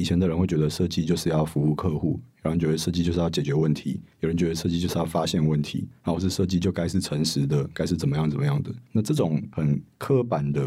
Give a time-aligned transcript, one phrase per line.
[0.00, 8.74] 以前的人会觉得设计就是要服务客户，有人觉得设计就是要解决问题，有人觉得设计就是要发现问题，然后是设计就该是诚实的，该是怎么样怎么样的。
[8.92, 10.66] 那这种很刻板的、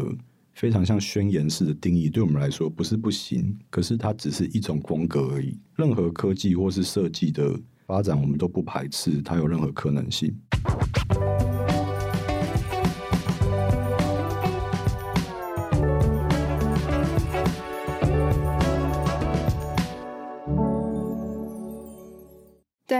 [0.52, 5.58] 非常像宣言式的定义，对我们来说不是不行，可是它只是一种风格而已。
[5.74, 10.32] 任何科技或是设计的发展，我们都不排斥它有任何可能性。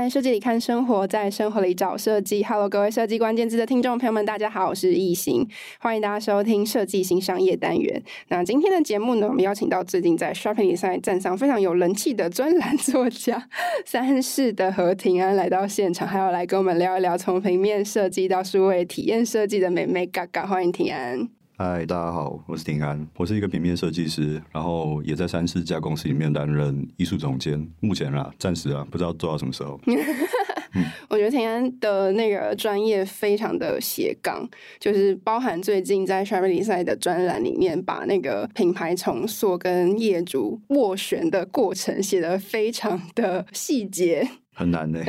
[0.05, 2.45] 在设计里看生活，在生活里找设计。
[2.45, 8.03] Hello，各位设计关键字的听众朋友们，大家好，我是易行，欢迎大家收听设计新商业单元。
[8.29, 13.49] 那今天的节目呢，我们邀请到最近在 Shopping Design 站上非常有人气的专栏作家
[13.87, 20.47] 三世的何庭安来到现场，还要来跟我们聊一聊从平面设计到数位体验设计的美眉嘎嘎。
[20.47, 21.44] 欢迎庭安。
[21.57, 27.65] 嗨，大家好，我是庭安，我是一个平面设计师，然后也在三四家公司里面担任艺术总监。
[27.79, 29.81] 目前啊，暂时啊，不知道做到什么时候。
[31.09, 34.45] 我觉得庭安的那个专业非常的斜杠，
[34.81, 44.29] 就是包含最近在 Shopping Design 的专栏里面，把那个品牌重塑跟业主斡旋的过程写得非常的细节。
[44.57, 45.01] 很难呢，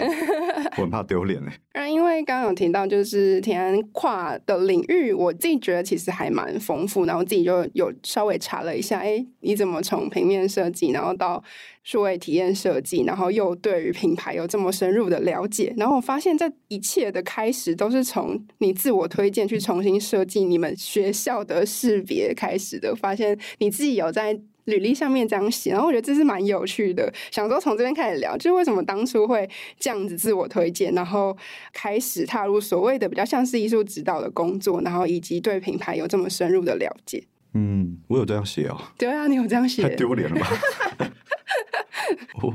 [0.77, 1.51] 我很怕丢脸呢。
[1.73, 7.05] 嗯，因为刚刚有提到，就是庭安跨的领域，我自己觉得其实还蛮丰富。
[7.05, 11.43] 然后自己就有稍微查了一下，哎，你怎么从平面设计，然后到
[11.83, 15.71] 数位体验设计，然后又对于品牌有这么深入的了解？
[15.77, 22.95] 然后我发现这一切的开始都是从你自我推荐去重新设计你们学校的识别开始的。
[22.95, 24.39] 发现你自己有在。
[24.66, 27.12] 履历上面这样写，然后我觉得这是蛮有趣的。
[27.31, 29.50] 想说从这边开始聊，就是为什么当初会
[29.80, 31.36] 这样子自我推荐，然后
[31.72, 37.24] 开始踏入所谓的比较像是艺术指导的工作，然后以及对品牌有这么深入的了解。
[37.53, 38.78] 嗯，我有这样写哦。
[38.98, 40.48] 对啊，你有这样写，太丢脸了吧？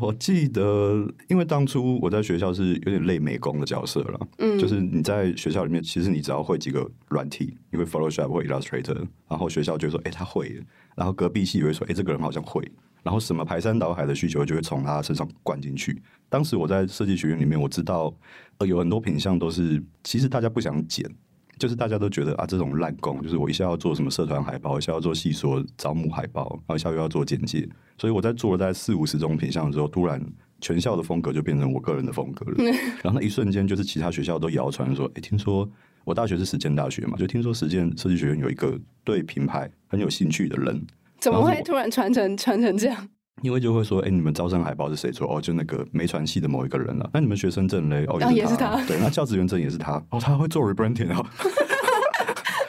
[0.00, 10.62] 我记得，因为当初我在学校是有点类美工的角色了，嗯，就是你在学校里面，其实你只要会几个软体，你会 Photoshop 或 Illustrator，然后学校就会说，哎、欸，他会。
[11.00, 12.62] 然后隔壁系也会说，哎，这个人好像会。
[13.02, 16.02] 然后什么排山倒海的需求就会从他身上灌进去。
[16.28, 18.14] 当时我在设计学院里面，我知道
[18.58, 21.10] 呃有很多品相都是其实大家不想剪，
[21.58, 27.66] 就是大家都觉得啊这种烂工，就是我一下要做什么社团海报，一下要做系所招募海报，然后一下又要做简介。
[27.96, 30.22] 所以我在做了大概四五十种品相的时候，突然
[30.60, 32.56] 全校的风格就变成我个人的风格了。
[33.02, 35.66] 然后那一瞬间，就是其他学校都谣传说，哎，听说。
[36.04, 40.80] 我大学是实践大学嘛，就听说实践设计学院有一个对品牌很有兴趣的人，
[41.20, 43.08] 怎么会突然传成传成这样？
[43.42, 45.26] 因为就会说，哎、欸，你们招生海报是谁做？
[45.34, 47.08] 哦，就那个没传系的某一个人了。
[47.14, 48.04] 那你们学生证嘞？
[48.06, 48.66] 哦，也是他。
[48.66, 49.92] 啊、也是他对，那教职员证也是他。
[50.10, 51.24] 哦，他会做 rebranding 哦。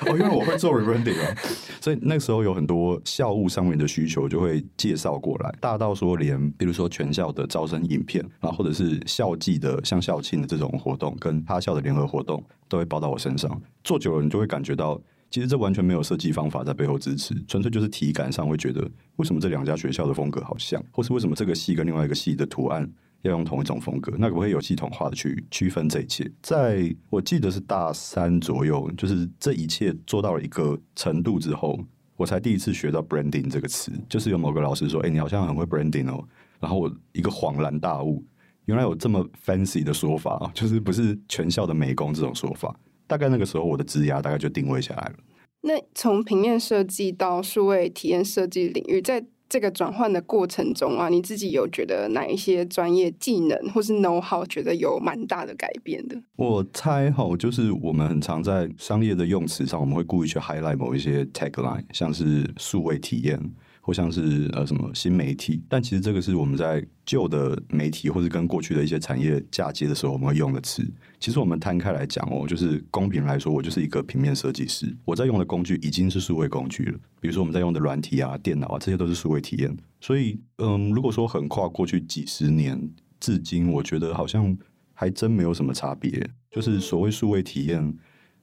[0.08, 1.36] 哦，因为我会做 rebranding 哦，
[1.80, 13.62] 所以那时候有很多校务上面的需求就会介绍过来，大到说连比如说全校的招生影片，然后或者是校际的像校庆的这种活动，跟他校的联合活动，都会包到我身上。
[13.84, 18.82] 做久了，你就会感觉到，其实这完全没有设计方法在背后支持，纯粹就是体感上会觉得，
[19.18, 22.90] 为什么这两家学校的风格好像，或是为什么这个系跟另外一个系的图案。
[23.24, 26.30] 要用同一种风格，那可不可以有系统化的去区分这一切？
[26.42, 31.80] 在我记得是大三左右，就是这一切做到了一个程度之后，
[32.18, 33.92] 我才第一次学到 branding 这个词。
[34.10, 36.24] 就是有某个老师说：“哎、你好像很会 branding 哦。”
[36.60, 38.24] 然后我一个恍然大悟，
[38.66, 42.76] 原来有这么 fancy 的说法啊，就是不是全校的美工这种说法。
[43.08, 45.16] 大概那个时候，我的职涯大概就定位下来了。
[45.62, 56.16] 那从平面设计到数位体验设计领域，在这个转换的过程中啊，你自己有觉得哪一些专业技能或是 know how 觉得有蛮大的改变的？
[56.38, 63.38] 我猜哈，就是我们很常在商业的用词上，我们会故意去 highlight 某一些 tagline，像是数位体验。
[63.82, 70.88] 或像是呃什么新媒体，但其实这个是我们在旧的媒体或者跟过去的一些产业嫁接的时候我们会用的词。
[71.20, 77.00] 其实我们摊开来讲哦，就是公平来说，我就是一个平面设计师，我在用的工具已经是数位工具了。
[77.20, 79.76] 比如说我们在用的软体啊、电脑啊，这些都是数位体验。
[80.00, 82.90] 所以嗯，如果说横跨过去几十年
[83.20, 84.58] 至今，我觉得好像
[84.94, 86.30] 还真没有什么差别。
[86.52, 87.96] 就是所谓数位体验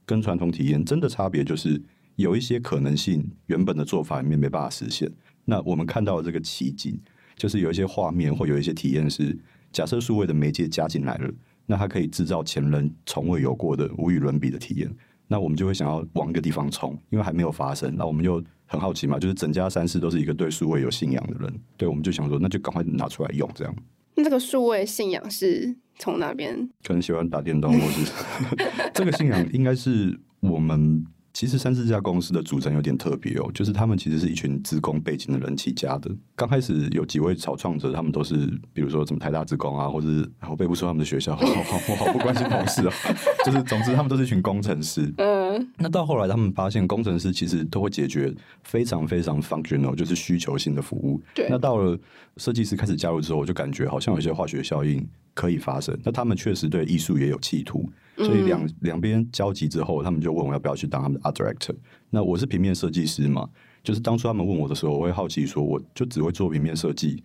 [0.04, 1.82] 跟传统体验真的差别，就是
[2.16, 5.10] 有一些可能性原本的做法里面没办法实现。
[5.50, 7.00] 那我们看到的这个奇景，
[7.34, 9.34] 就是有一些画面或有一些体验是，
[9.72, 11.30] 假设数位的媒介加进来了，
[11.64, 14.94] 那它可以制造前人从未有过的无与伦比的体验。
[15.26, 17.96] 那我们就会想要往一个地方冲，因为还没有发生。
[17.96, 23.74] 那我们就很好奇嘛，就是整家三世都是一个对数位有信仰的人，对，我们就想说，那就赶快拿出来用，这样。
[24.16, 26.54] 那这个数位信仰是从哪边？
[26.82, 28.12] 可能喜欢打电动，或是
[28.92, 31.02] 这个信仰应该是我们。
[31.38, 36.10] 其实三四家公司的组成有点特别哦，就是他们其实是一群职工背景的人起家的。
[36.34, 38.34] 刚开始有几位草创者，他们都是
[38.72, 42.92] 比如说什么台大职工啊，或者是我背不出他们的学校，好好我好不关心同事啊。
[43.46, 45.14] 就是总之他们都是一群工程师。
[45.18, 48.34] 嗯，那到后来他们发现工程师其实都会解决
[48.64, 51.22] 非常非常 functional，就是需求性的服务。
[51.36, 51.46] 对。
[51.48, 51.96] 那到了
[52.38, 55.96] 设计师开始加入之后，我就感觉好像有些化学效应可以发生。
[56.02, 57.88] 那他们确实对艺术也有企图。
[58.18, 61.74] 所以两两边交集之后，他们就问我要不要去当他们的 art director。
[62.10, 63.48] 那我是平面设计师嘛，
[63.82, 67.22] 就是当初他们问我的时候，我会好奇说，我就只会做平面设计，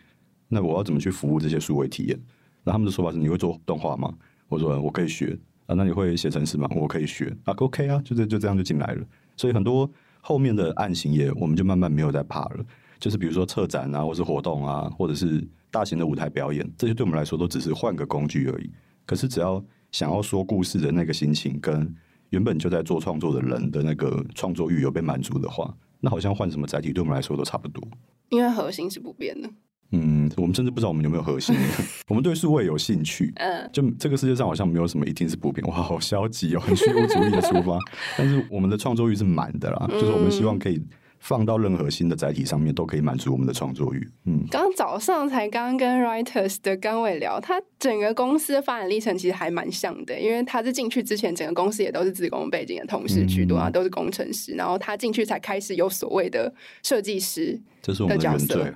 [0.48, 2.20] 那我要怎么去服务这些数位体验？
[2.64, 4.14] 那他们的说法是：你会做动画吗？
[4.48, 5.76] 我说我可以学啊。
[5.76, 6.70] 那你会写程式吗？
[6.76, 7.54] 我可以学啊。
[7.58, 9.04] OK 啊，就这就这样就进来了。
[9.36, 9.90] 所以很多
[10.22, 12.66] 后面的案型也我们就慢慢没有再怕了。
[13.00, 18.70] 就是比如说策展啊，或是活动啊，或者是大型的舞台表演，这些对我们来说都只是换个工具而已。
[19.06, 19.62] 可是只要
[19.94, 21.96] 想要说故事的那个心情，跟
[22.32, 27.82] 原本就在做创作的人的那个创作欲有被满足的话，那好像换什么载体对我们来说都差不多。
[28.30, 29.50] 因为核心是不变的。
[29.92, 31.56] 嗯，我们甚至不知道我们有没有核心。
[32.10, 33.32] 我们对数位有兴趣。
[33.36, 33.70] 嗯。
[33.72, 35.66] 就这个世界上好像没有什么一定是不变。
[35.68, 37.78] 哇，好消极哦，很虚无主义的出发。
[38.18, 40.82] 但是我们的创作欲是满的啦，就是我们希望可以。
[41.24, 44.06] 放到任何新的载体上面，都可以满足我们的创作欲。
[44.26, 56.54] 嗯，刚早上才刚跟 Writers 的甘伟聊，他整个公司的发展历程其实还蛮像的，因为他是进去之前，整个公司也都是资工背景的同事居多啊，嗯、都是工程师，然后他进去才开始有所谓的
[56.84, 58.74] 设计师，这是我们的原罪。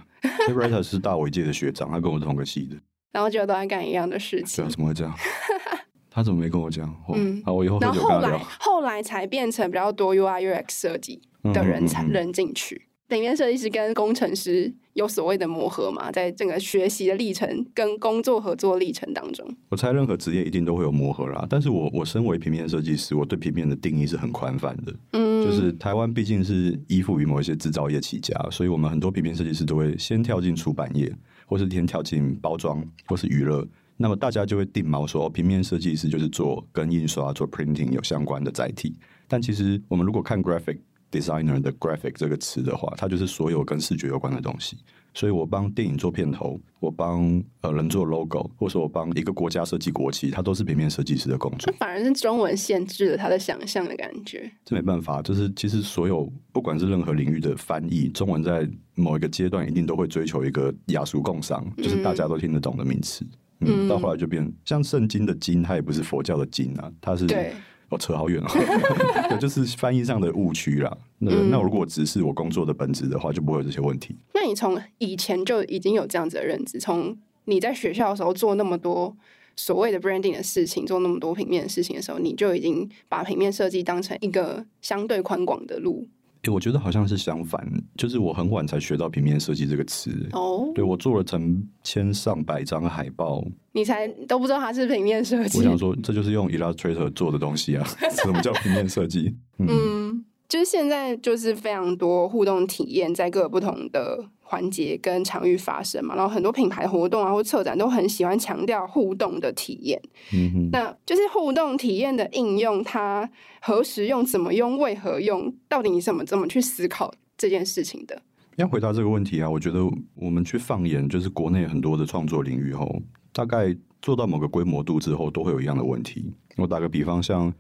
[0.48, 2.78] Writers 是大我一届的学长，他跟我同个系的，
[3.12, 4.64] 然后就都在干一样的事情。
[4.64, 5.14] 对，怎么会这样？
[6.10, 6.90] 他怎么没跟我讲？
[7.14, 11.22] 嗯，好，我以后然后后来后来才变成比较多 UI UX 设计。
[11.54, 21.46] 的人才扔进去，平面设计师跟工程师有所谓的磨合嘛，在整个学习的历程跟工作合作历程当中，我猜任何职业一定都会有磨合啦。
[21.50, 24.94] 但是我我身为平面设计师，我对平面的定义是很宽泛的。
[25.14, 31.10] 嗯，就是台湾毕竟是依附于某一些制造业起家，所以我们很多平面设计师都会先跳进出版业，
[31.46, 33.66] 或是先跳进包装，或是娱乐。
[34.00, 38.96] 那么大家就会定锚说，平面设计师就是做跟印刷、做 printing 有相关的载体。
[39.28, 40.78] 但其实我们如果看 graphic。
[41.12, 44.78] Designer 的 graphic 这个词的话，它就是所有跟视觉有关的东西。
[45.14, 51.74] 所以我帮电影做片头，我帮呃人做 logo，或者我帮一个国家设计国旗，它都是平面设计师的工作。
[51.80, 54.52] 反而是中文限制了他的想象的感觉。
[54.64, 63.26] 这没办法，就是其实所有不管是任何领域的翻译，中文在某一个阶段一定都会追求一个雅俗共赏，就是大家都听得懂的名词。
[63.62, 67.56] 嗯，嗯，到后来就变像圣经的经，它也不是佛教的经啊，它是对。
[67.90, 68.50] 我扯好远了，
[69.30, 70.98] 对，就是翻译上的误区啦。
[71.20, 74.16] 那、嗯、那如果只是我工作的本质的话，就不会有这些问题。
[74.34, 79.16] 那你从以前就已经有这样子的认知，从你在学校的时候做那么多
[79.56, 86.06] 所谓的 branding 的事情，做那么多平面的事情的时候，你就已经把平面设计当成一个相对宽广的路。
[86.44, 87.66] 欸、我觉得好像是相反，
[87.98, 90.12] 就是我很晚才学到平面设计这个词。
[90.32, 95.58] 哦、oh?，对，我做了成千上百张海报，你才都不知道它是平面设计。
[95.58, 97.86] 我想说，这就是用 Illustrator 做的东西啊，
[98.24, 99.36] 什么叫平面设计？
[99.58, 99.68] 嗯。
[99.70, 104.18] 嗯就是现在，就是非常多互动体验在各个不同的
[104.50, 110.02] 环节跟场域发生嘛，然后很多品牌活动啊或策展都很喜欢强调互动的体验。
[110.34, 118.22] 嗯哼，那就是互动体验的应用，它何时用、怎么用、为何用，到底你怎么怎么去思考这件事情的？
[118.56, 119.82] 要回答这个问题啊，我觉得
[120.16, 123.02] 我们去放眼就是国内很多的创作领域后，
[123.34, 126.34] 大概做到某个规模度之后，都会有一样的问题。
[126.56, 127.54] 我打个比方，像。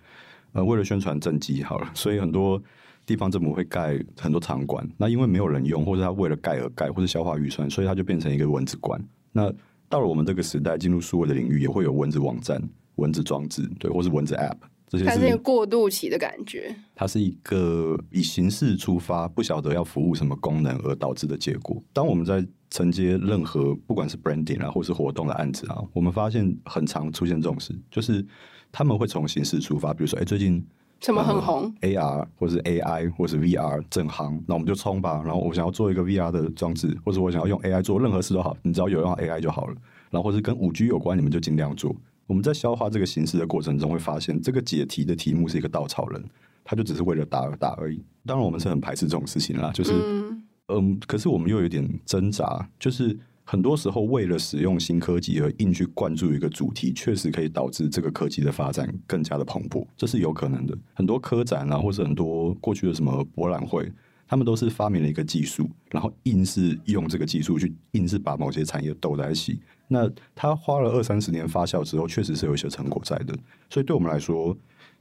[0.54, 2.60] 呃，为了宣传政绩好了，所以很多
[3.08, 4.88] 地方政府会盖很多场馆。
[4.98, 9.04] 那因为没有人用，或者他为了盖而盖，或者消化预算，所以它就变成一个文字馆。
[9.32, 9.52] 那
[9.90, 12.62] 到了我们这个时代，进入数位的领域，也会有文字网站、
[12.98, 14.58] 文字装置，对，或是文字 App
[14.90, 15.10] 这些是。
[15.10, 16.76] 它是一个过渡期的感觉。
[16.94, 21.82] 它是一个以形式出发，不晓得要服务什么功能而导致的结果。
[21.94, 28.24] 当我们在承接任何不管是 branding 啊，或是活动的案子啊，我们发现很常出现这种事，就是。
[28.70, 30.64] 他们会从形式出发，比如说，哎，最近
[31.00, 35.22] 什么很红？AR 或是 AI 或是 VR 正行，那我们就冲吧。
[35.24, 39.76] 然后我想要做一个 VR 的装置，或者我想要用 AI 做任何事都好，你只要有用 AI 就好了。
[40.10, 41.96] 然后或是跟五 G 有关，你们就尽量做。
[42.26, 46.24] 我们在消化这个形式的过程中，会发现这个解题的题目是一个稻草人，
[46.64, 48.04] 他就只是为了打而打而已。
[48.26, 53.18] 当然，我们是很排斥这种事情啦，就是嗯，嗯，可是我们又有点挣扎，就是。
[53.50, 60.78] 很多时候为了使用新科技而硬去灌注一个主题，确实可以导致这个科技的发展更加的蓬勃，这是有可能的。
[60.94, 63.90] 很多科展啊，或者很多过去的什么博览会。
[64.28, 69.58] 他们都是发明了一个技术，然后硬是用这个技术去硬是把某些产业斗在一起。
[69.88, 73.34] 那他花了二三十年发酵之后，确实是有一些成果在的。
[73.70, 74.54] 所以对我们来说，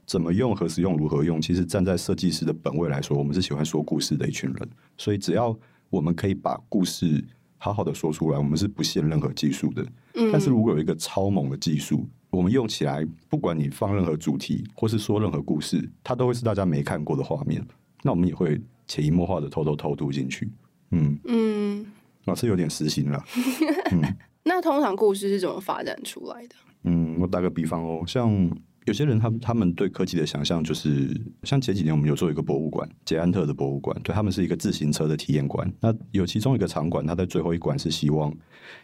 [0.05, 4.69] 怎么用、何时用、如何用，其实站在设计师的本位来说，我们是喜欢说故事的一群人。
[4.97, 5.53] 所以只要
[5.89, 7.21] 我们可以把故事
[7.57, 9.85] 好好的说出来，我们是不限任何技术的。
[10.13, 10.31] 嗯。
[10.31, 17.65] 但是如果有一个超猛的技术，我们用起来，不管你放任何主题，或是说任何故事，它都会是大家没看过的画面。
[18.03, 18.59] 那我们也会。
[18.89, 20.49] 潜移默化的偷偷偷渡进去，
[20.91, 21.85] 嗯嗯，
[22.23, 23.21] 老师有点私心了。
[23.91, 24.01] 嗯，
[24.43, 26.55] 那通常故事是怎么发展出来的？
[26.83, 28.49] 嗯，我打个比方哦，像
[28.87, 31.09] 有些人他他们对科技的想象就是，
[31.43, 35.69] 像前几年我们有做一个博物馆，捷安特的博物馆，对他们是一个自行车的体验馆。
[35.81, 38.33] 那有其中一个场馆，它在最后一馆是希望，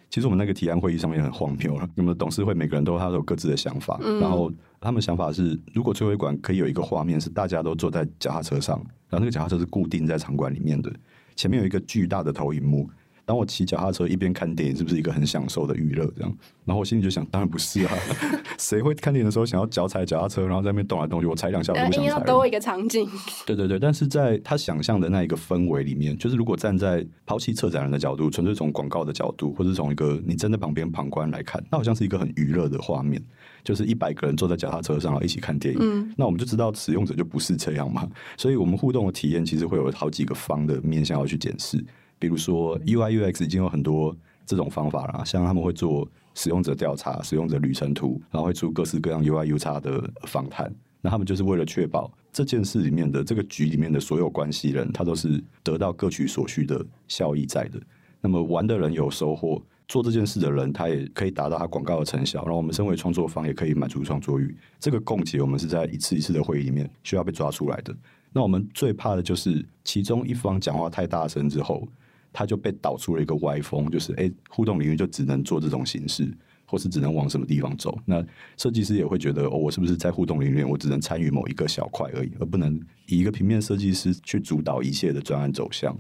[0.10, 8.78] 其实我们那个提案会议上面很荒谬了，我们的董事会每个人都他都有各自的想法，嗯、然后他们想法是，如果最后一馆可以有一个画面是大家都坐在脚踏车上。
[9.08, 10.92] 然后那个脚踏车是固定在场馆里面的，
[11.36, 12.90] 前面有一个巨大的投影幕。
[13.26, 16.06] 当我骑脚踏车一边看电影，是不是一个很享受的娱乐？
[16.16, 17.94] 这样，然后我心里就想，当然不是啊，
[18.60, 21.26] 谁会看电影的时候想要脚踩脚踏车，然后在那边动来动去？
[21.26, 22.04] 我踩两下我想。
[22.04, 23.10] 要多一个场景。
[23.46, 33.24] 对对对，但是在他想象的那一个氛围里面，就是如果站在抛弃策展人的角度，纯粹从广告的角度，或者从一个你站在旁边旁观来看，那好像是一个很娱乐的画面，
[33.64, 35.80] 就是一百个人坐在脚踏车上，然后一起看电影。
[35.82, 41.84] 嗯，那我们就知道使用者就不是这样嘛，所以我们互动的体验其实会有好几个方的面向要去检视。
[42.24, 44.16] 比如说，UI UX 已经有很多
[44.46, 50.74] 这种方法了，像他们会做使用者调查、使用者旅程图，然后会出各式各样 UI UX 的访谈。
[51.02, 57.82] 那他们就是为了确保这件事里面的这个局里面的所有关系人，他都是得到各取所需的效益在的。
[58.22, 62.40] 那么玩的人有收获，做这件事的人他也可以达到他广告的成效。
[62.44, 64.56] 然后我们身为创作方也可以满足创作欲。
[64.80, 67.94] 这个共结，我们是在一次一次的会议里面需要被抓出来的。
[68.32, 71.86] 那我们最怕的就是其中一方讲话太大声之后。
[72.34, 76.30] 他就被导出了一个歪风，就是哎，互动领域就只能做这种形式，
[76.66, 77.98] 或是只能往什么地方走。
[78.04, 78.26] 那
[78.58, 85.96] 设计师也会觉得，哦，我是不是在互动领域，我只能参与某一个小块而已，而不能以一个平面设计师去主导一切的专案走向。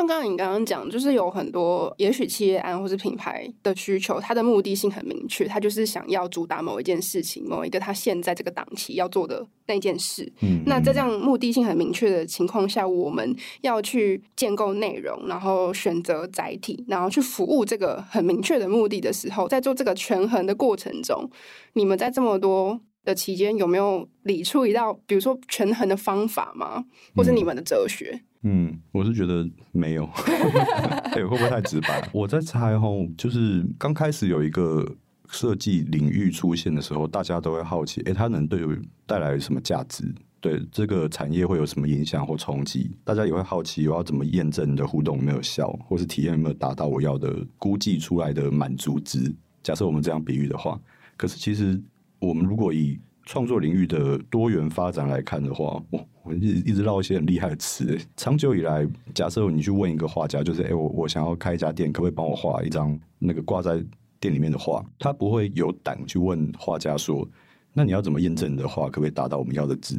[0.00, 10.32] 像刚刚你刚刚讲，就是有很多也许企业案或是品牌的需求，它的目的性很明确，它就是想要主打某一件事情，某一个它现在这个档期要做的那件事。
[10.40, 21.28] 嗯，那在这样目的性很明确的情况下，我们要去建构内容，然后选择载体，然后去服务这个很明确的目的的时候，在做这个权衡的过程中，
[21.74, 26.84] 你们在这么多的期间有没有理出一道，比如说权衡的方法吗？
[27.14, 28.20] 或是你们的哲学？
[28.42, 32.08] 嗯，我是觉得没有， 哎、欸，会不会太直白？
[32.12, 34.96] 我在猜齁，就是刚开始有一个
[35.28, 38.60] 设计领域出现的时候，大家都会好奇，哎、欸，它能对
[39.06, 40.14] 带来什么价值？
[40.40, 42.90] 对这个产业会有什么影响或冲击？
[43.04, 49.34] 大家也会好奇，我要怎么验证你的互动有没有效，或是体验有没有达到我要的估计出来的满足值？
[49.62, 50.80] 假设我们这样比喻的话，
[51.18, 51.78] 可是其实
[52.20, 57.98] 我们如果以创作领域的多元发展来看的话，我我一一直绕一些很厉害的词。
[58.16, 63.82] 长久以来，假设你去问一个画家，就是哎、我我想要开一家店，可不可以帮我画一张那个挂在
[64.18, 64.84] 店里面的画？
[64.98, 67.26] 他不会有胆去问画家说，
[67.72, 69.96] 那你要怎么验证你的画可不可以达到我们要的值？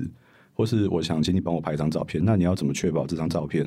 [0.54, 3.66] 或是我想请你帮我拍一张照片，那你要怎么确保这张照片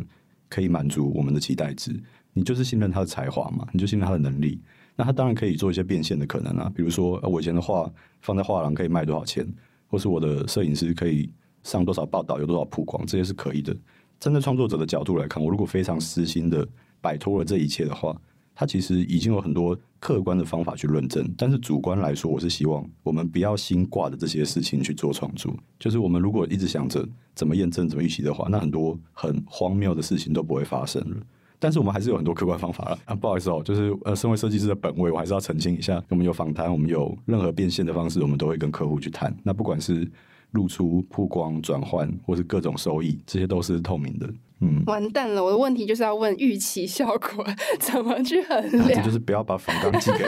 [0.48, 1.98] 可以满足我们的期待值？
[2.34, 3.66] 你就是信任他的才华嘛？
[3.72, 4.60] 你就信任他的能力？
[4.96, 9.46] 那他当然可以做一些变现的可能啊，比如说我以前的画放在画廊可以卖多少钱，
[9.86, 11.30] 或是我的摄影师可以。
[11.64, 13.74] 上多少报道，有多少曝光，这些是可以的。
[14.20, 16.68] 站在创作者的角度来看，我如果非常私心的
[17.00, 18.14] 摆脱了这一切的话，
[18.54, 21.26] 他其实已经有很多客观的方法去论证。
[21.38, 25.56] 但是主观来说，我是希望我们不要心挂着这些事情去做创作。
[25.78, 31.16] 就是我们如果一直想着怎么验证、怎么预期的话，那很多很荒谬的事情都不会发生了。
[31.64, 33.14] 但是我们还是有很多客观方法了啊！
[33.14, 39.34] 不好意思哦，就是呃，身为设计师的本位，我还是要澄清一下：我们有访谈，我们有任何变现的方式，我们都会跟客户去谈。
[39.42, 40.06] 那不管是
[40.50, 44.28] 露出、曝光、转换，或是各种收益，这些都是透明的。
[44.60, 45.42] 嗯，完蛋了！
[45.42, 47.42] 我的问题就是要问预期效果
[47.80, 48.88] 怎么去衡量？
[48.88, 50.18] 这就是不要把仿钢寄给。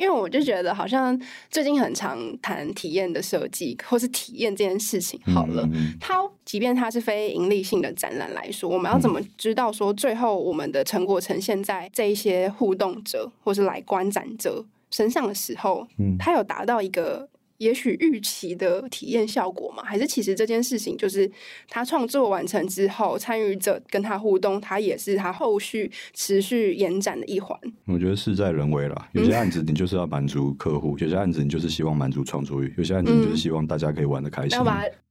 [0.00, 1.16] 因为我就觉得，好像
[1.50, 5.20] 最近很常谈体验的设计，或是体验这件事情。
[5.26, 17.28] 好了，嗯、它即便它是非盈利性的展览来说，我们要怎么知道说最后我们的成果呈现在这一些互动者或是来观展者身上的时候，嗯，它有达到一个。
[17.60, 19.82] 也许预期的体验效果吗？
[19.84, 21.30] 还是其实这件事情就是
[21.68, 27.58] 他创作完成之后，参与者跟他互动，他也是他后续持续延展的一环。
[27.86, 34.58] 我觉得事在人为啦，有些案子你就是要满足客户，有些案子你就是希望满足创作欲，有些案子你就是希望大家可以玩的开心。
[34.58, 34.64] 嗯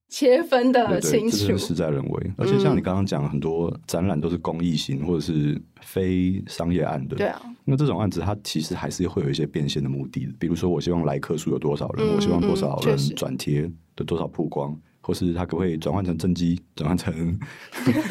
[0.09, 2.31] 切分的清楚，这是事在人为。
[2.35, 7.15] 而且像你刚刚讲，很多展览都是公益型或者是非商业案的。
[7.15, 10.27] 对啊，那这种案子它其实还是会有一些变现的目的。
[10.39, 17.13] 比如说，我希望来客数有多少人，我希望多少人转贴的多少曝光，或是它可不可以转换成正机，转换成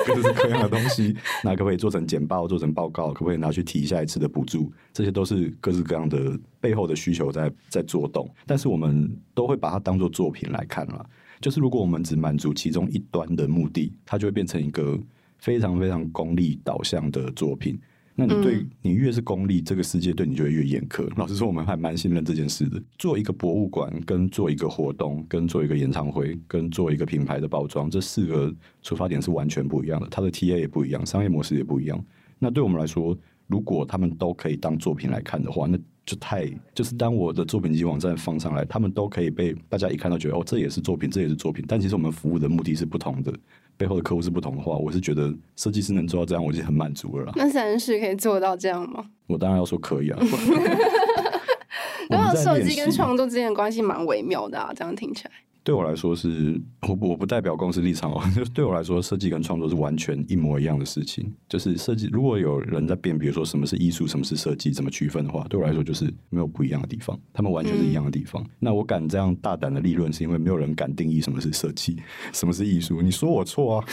[0.06, 1.16] 各式各样的东西？
[1.42, 3.12] 那可不可以做成简报，做成报告？
[3.12, 4.72] 可不可以拿去提下一次的补助？
[4.92, 8.32] 这些都是各式各样的背后的需求在在做动。
[8.46, 11.04] 但是我们都会把它当做作品来看了。
[11.40, 14.98] 就是如果我们只满足其中一端的目的，它就会变成一个
[15.38, 17.78] 非常非常功利导向的作品。
[18.20, 21.08] 那你对你越是功利，这个世界对你就会越严苛。
[21.16, 22.82] 老实说，我们还蛮信任这件事的。
[22.98, 28.52] 做一个博物馆，跟做一个活动，跟做一个演唱会，跟做一个品牌的包装，这四个
[28.82, 30.08] 出发点是完全不一样的。
[30.10, 32.04] 它的 TA 也不一样，商业模式也不一样。
[32.40, 33.16] 那对我们来说，
[33.48, 35.76] 如果他们都可以当作品来看的话，那
[36.06, 41.64] 就太就是当我的作品集网站放上来，他们都可以被大家一看到觉得哦，这也是作品，这也是作品。
[41.68, 43.32] 但其实我们服务的目的是不同的，
[43.76, 47.32] 背后的客户是不同的话，我是觉得设计师能做到这样，我已经很满足了啦。
[47.36, 49.04] 那3事可以做到这样吗？
[49.26, 50.18] 我当然要说可以啊。
[52.08, 55.30] 然后设计跟创作之间的关系蛮微妙的啊，这样听起来。
[55.68, 56.58] 对我来说是，
[56.88, 58.22] 我我不代表公司立场哦。
[58.34, 61.30] 就对我来说，设计跟创作是完全一模一样的事情。
[61.46, 68.42] 就是设计，如果有人在辨别说什么是艺术，什么是设计，怎么区分的话，对我来说就是没有不一样的地方，他们完全是一样的地方。
[68.42, 71.98] 嗯、那我敢这样大胆的立论，是因为没有人敢定义什么是设计，
[72.32, 73.02] 什么是艺术。
[73.02, 73.84] 你说我错啊？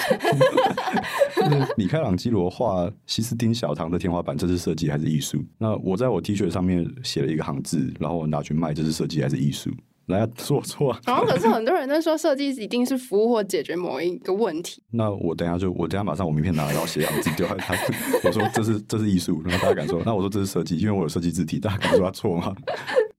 [1.75, 5.43] 米开朗基罗画西斯丁小堂的天花板，这是设计还是艺术？
[5.57, 9.69] 那我在我 T 恤上面写了一个行字，然后我拿去卖，这是设计还是艺术？
[10.07, 10.95] 来啊，说错。
[11.05, 14.81] 然后可是很多人都说设计一定是服务或解决某一个问题。
[14.91, 17.73] 那我等一下就，我等下马上我名片拿来，然后写两个字丢在他。
[18.23, 20.01] 我说这是这是艺术，然后大家敢说？
[20.05, 22.53] 那我说这是设计，因为我有设计字体，大家敢说他错吗？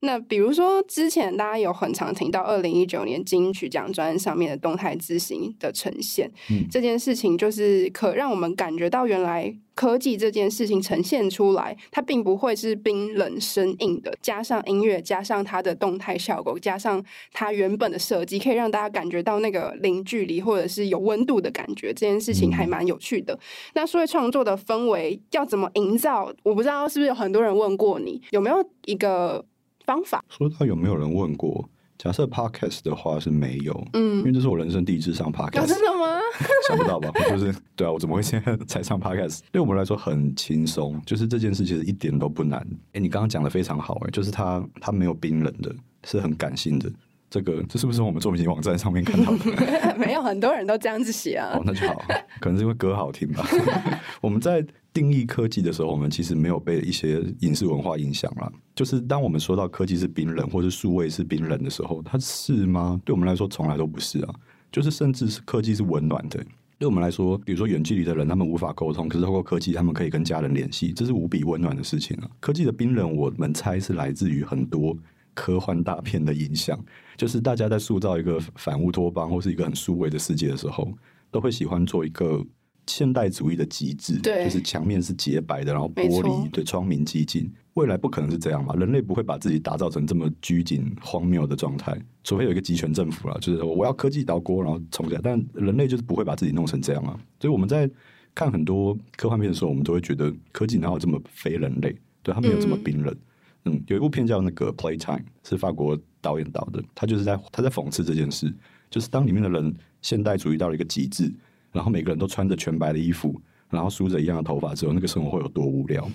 [0.00, 9.56] 那比如说之前大家有很常听到二零一九年金曲奖专上面的动态字型的呈现，嗯，这件事情就是可让我们感觉到原来。
[9.76, 21.89] 科技这件事情呈现出来，它并不会是冰冷生硬的，加上音乐，加上它的动态效果，加上它原本的设计，可以让大家感觉到那个零距离或者是有温度的感觉。
[21.89, 23.35] 这件事情还蛮有趣的。
[23.35, 23.39] 嗯、
[23.75, 26.32] 那所以创作的氛围要怎么营造？
[26.43, 29.45] 我不知道是不是有很多人问过你，有没有一个
[29.87, 30.23] 方法？
[30.29, 31.69] 说到有没有人问过？
[31.99, 36.21] 假设 podcast 的话是没有，嗯，因为这是我人生第一次上 podcast，真的吗？
[36.69, 37.11] 想不到吧？
[37.31, 39.41] 就是对啊，我怎么会现在才上 podcast？
[39.51, 42.61] 对我们来说很轻松，就是这件事其实一点都不难。
[42.61, 46.93] 哎、欸，你刚刚讲的非常好、欸，哎，就是它它没有冰冷的，是很感性的。
[47.29, 49.97] 这个这是不是我们作品网站上面看到的？
[49.99, 51.55] 没有，很多人都这样子写啊。
[51.55, 52.01] 哦，那就好，
[52.41, 53.45] 可能是因为歌好听吧。
[54.21, 54.65] 我们在
[54.97, 58.50] 定义科技的时候，我们其实没有被一些影视文化影响了。
[58.75, 62.99] 就是当我们说到科技是冰冷，或是数位是冰冷的时候，它是吗？
[63.04, 64.35] 对我们来说，从来都不是啊。
[64.73, 66.43] 就是甚至是科技是温暖的。
[66.78, 72.30] 对我们来说，比如说远距离的人，他们无法沟通，可是透过科技，他们可以跟家人联系，这是无比温暖的事情啊。
[72.41, 74.97] 科技的冰冷，我们猜是来自于很多。
[75.39, 76.82] 科幻大片的影响，
[77.15, 80.91] 就是大家在塑造一个反乌托邦或是一个很数位的世界的时候，
[81.30, 82.43] 都会喜欢做一个
[82.87, 87.51] 现代主义的极致，对，就是墙面是洁白的，然后玻璃对窗明几净。
[87.75, 88.75] 未来不可能是这样嘛？
[88.75, 91.95] 人类不会把自己打造成这么拘谨荒谬的状态，
[92.25, 95.21] 除非有一个集权政府了，就是我要科技岛国，然后冲起来。
[95.23, 97.19] 但人类就是不会把自己弄成这样啊。
[97.39, 97.91] 所以我们在
[98.35, 101.95] 看很多科幻片的时候，我们都会觉得科技哪有这么非人类？
[102.23, 103.13] 对，它没有这么冰冷。
[103.13, 103.21] 嗯
[103.69, 106.81] 嗯，有一部片叫那个《Playtime》，是法国导演导的。
[106.95, 108.51] 他就是在他在讽刺这件事，
[108.89, 111.31] 就是当里面的人现代主义到了一个极致，
[111.76, 116.10] 然后每个人都穿着全白的衣服，然后梳着一样的头发之后，那个生活会有多无聊。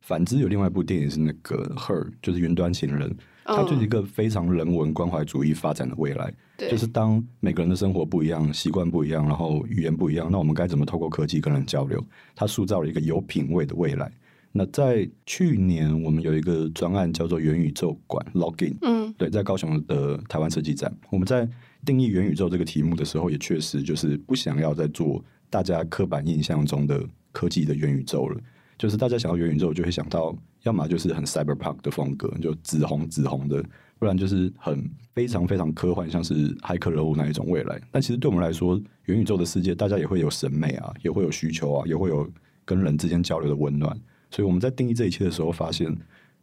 [0.00, 6.32] 反之，有另外一部电影是那个《Her》，就是云端情人，它就是一个非常人文关怀主义发展的未来。
[6.58, 12.02] 就是当每个人的生活不一样，习惯不一样，然后语言不一样，那我们该怎么透过科技跟人交流？
[12.34, 14.10] 它塑造了一个有品味的未来。
[14.52, 21.48] 那在去年，我们有一个专案叫做元宇宙馆 Login，嗯，对，在高雄的台湾设计展，我们在
[21.84, 28.40] 定义元宇宙这个题目的时候，也确实就是不想要再做大家刻板印象中的科技的元宇宙了。
[28.78, 33.62] 就是大家想到元宇宙，就会想到要么就是很 cyberpunk 的风格，就紫红紫红的，
[33.98, 37.78] 不然就是很非常非常科幻，像是骇客任务那一种未来。
[37.90, 42.26] 但其实对我们来说，元宇宙的世界，大家也会有审美啊，也会有需求啊，也会有
[42.64, 43.94] 跟人之间交流的温暖。
[44.30, 45.94] 所以我们在定义这一切的时候，发现，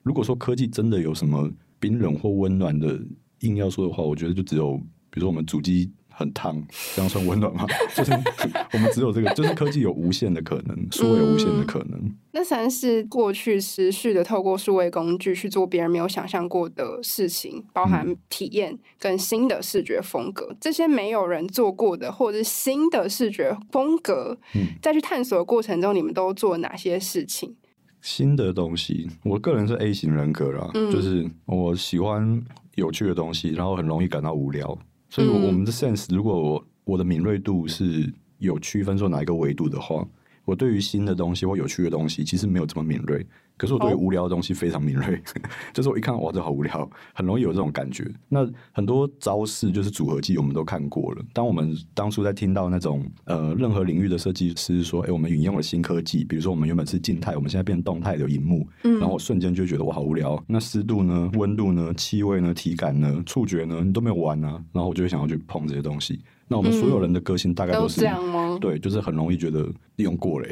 [0.03, 2.99] 如果说科技真的有什么冰冷或温暖的
[3.39, 4.79] 硬要说的话，我觉得就只有，
[5.17, 5.91] 比如说我们主机。
[6.19, 6.59] 很烫，
[6.95, 7.63] 这样算温暖吗？
[7.95, 8.11] 就是
[8.73, 11.91] 我们只有这个，就是科技有无限的可能，数位有无限的可能。
[11.99, 27.55] 嗯、那三是过去持续的透过数位工具去做别人没有想象过的事情，包含体验跟新的视觉风格，嗯、这些没有人做过的或者是新的视觉风格，嗯，在去探索的过程中，你们都做了哪些事情？
[28.01, 34.75] 新的东西，我个人是 A 型人格啦，嗯、就是我喜欢有趣的东西，然后很容易感到无聊。
[35.09, 40.05] 所以，我们的 sense，如果我我的敏锐度是有区分说哪一个维度的话，
[40.45, 43.25] 我对于新的东西或有趣的东西，其实没有这么敏锐。
[43.57, 45.45] 可是我对于无聊的东西非常敏锐，oh.
[45.73, 48.09] 就是我一看哇，这好无聊，很容易有这种感觉。
[48.29, 51.21] 那很多招式就是组合技，我们都看过了。
[51.33, 60.41] 当我们当初在听到那种呃，任何领域的设计师说，哎、欸，我们引用了新科技，比如说我们原本是静态，我们现在变动态的荧幕，嗯，然后我瞬间就觉得我好无聊。
[60.47, 61.29] 那湿度呢？
[61.33, 61.93] 温度呢？
[61.95, 62.53] 气味呢？
[62.53, 63.23] 体感呢？
[63.25, 63.81] 触觉呢？
[63.83, 66.21] 你都没有玩啊，然后我就会想要去碰这些东西。
[66.47, 68.57] 那我们所有人的个性大概都是、这样吗？
[68.61, 69.63] 对，就是很容易觉得
[69.97, 70.47] 利用过了。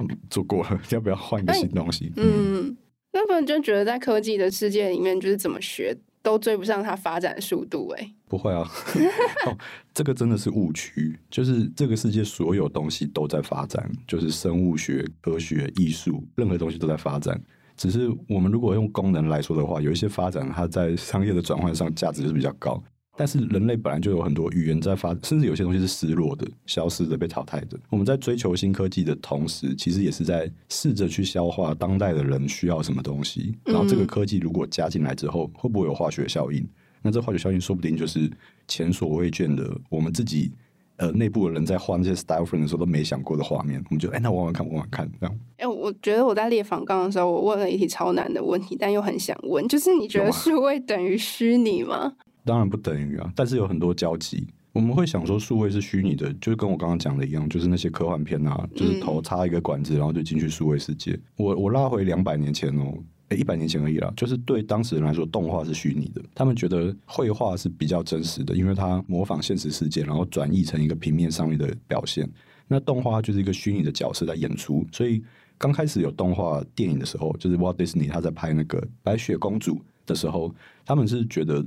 [0.30, 2.12] 做过了， 要不要换一个新东西？
[2.16, 2.76] 嗯，
[3.12, 7.88] 那不然就觉得在科技的世界里面，就是怎么学都追不上它发展速度。
[7.96, 8.60] 哎，不会啊，
[9.46, 9.56] 哦，
[9.92, 11.18] 这个真的是误区。
[11.30, 17.40] 就是这个世界所有东西都在发展，就是生物学、科学、艺术，任何东西都在发展。
[17.76, 22.80] 只是我们如果用功能来说的话，有一些发展它在商业的转换上价值就是比较高。
[23.16, 27.78] 但是人类本来就有很多语言在发，甚至有些东西是失落的、消失的、被淘汰的。
[27.90, 33.54] 我们在追求新科技的同时，其实也是在试着去消化当代的人需要什么东西。
[33.64, 36.66] 然后这个科技如果加进来之后，会不会有化学效应？
[37.02, 38.30] 那这化学效应说不定就是
[38.66, 39.70] 前所未见的。
[39.90, 40.50] 我们自己
[40.96, 43.78] 呃内部的人在画那些 style frame 的时候都没想过的画面。
[43.90, 45.38] 我们就哎，那玩玩看，玩玩看，这样。
[45.58, 52.14] 哎、欸，我觉得我在列访纲的时候，我问了一题超难的问题，但又很想问，就是你觉得数位等于虚拟吗？
[52.44, 54.46] 当然不等于啊，但是有很多交集。
[54.72, 61.18] 我们会想说，数位是虚拟的，就是跟我刚刚讲的一样，就是那些科幻片啊，就是头插一个管子，然后就进去数位世界。
[61.36, 62.96] 我我拉回两百年前哦，
[63.28, 64.10] 诶，一百年前而已啦。
[64.16, 72.26] 就是对当时人来说，动画是虚拟的，他们觉得绘画是比较真实的，因为它模仿现实世界，然后转译成一个平面上面的表现。
[72.66, 75.22] 那动画就是一个虚拟的角色在演出，所以
[75.58, 80.54] 刚开始有动画电影的时候，就是 Walt Disney 他在拍那个白雪公主的时候，
[80.86, 81.62] 他们是觉得。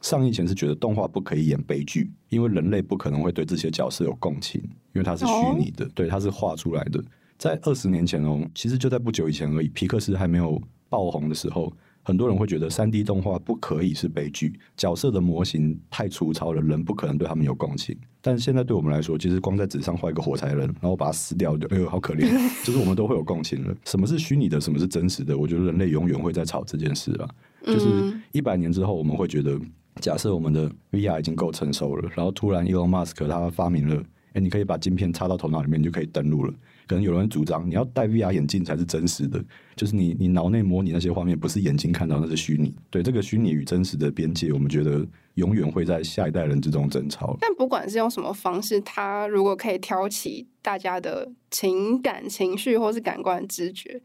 [0.00, 4.60] 上映前是觉得动画不可以演悲剧，因为人类不可能会对这些角色有共情，
[4.94, 7.02] 因为它是虚拟的，对，它是画出来的。
[7.36, 17.96] 在二十年前哦，其实就在不久以前而已，皮克斯还没有爆红的时候，很多人会觉得三 D 动画不可以是悲剧，角色的模型太粗糙了，人不可能对他们有共情。
[18.20, 22.28] 但是现在对我们来说，其实光在纸上画一个火柴人，然后把它撕掉，就哎呦好可怜，
[22.66, 23.74] 就是我们都会有共情了。
[23.84, 25.36] 什么是虚拟的，什么是真实的？
[25.36, 27.28] 我觉得人类永远会在吵这件事啊，
[27.64, 29.58] 就是一百年之后，我们会觉得。
[30.00, 36.52] 假设我们的 VR 已经够成熟了，然后突然 Elon Musk 他发明了，哎、你可以把晶片插到头脑里面，你就可以登录了。
[36.86, 39.44] 可能有人主张你要戴 VR 眼镜才是真实的，
[39.76, 42.74] 就是你你脑内模拟那些画面不是眼睛看到，那是虚拟。
[42.88, 47.36] 对，这个虚拟与真实的边界，我们觉得永远会在下一代人之中争吵。
[47.40, 54.00] 但不管是用什么方式，它如果可以挑起大家的情感情绪或是感官知觉。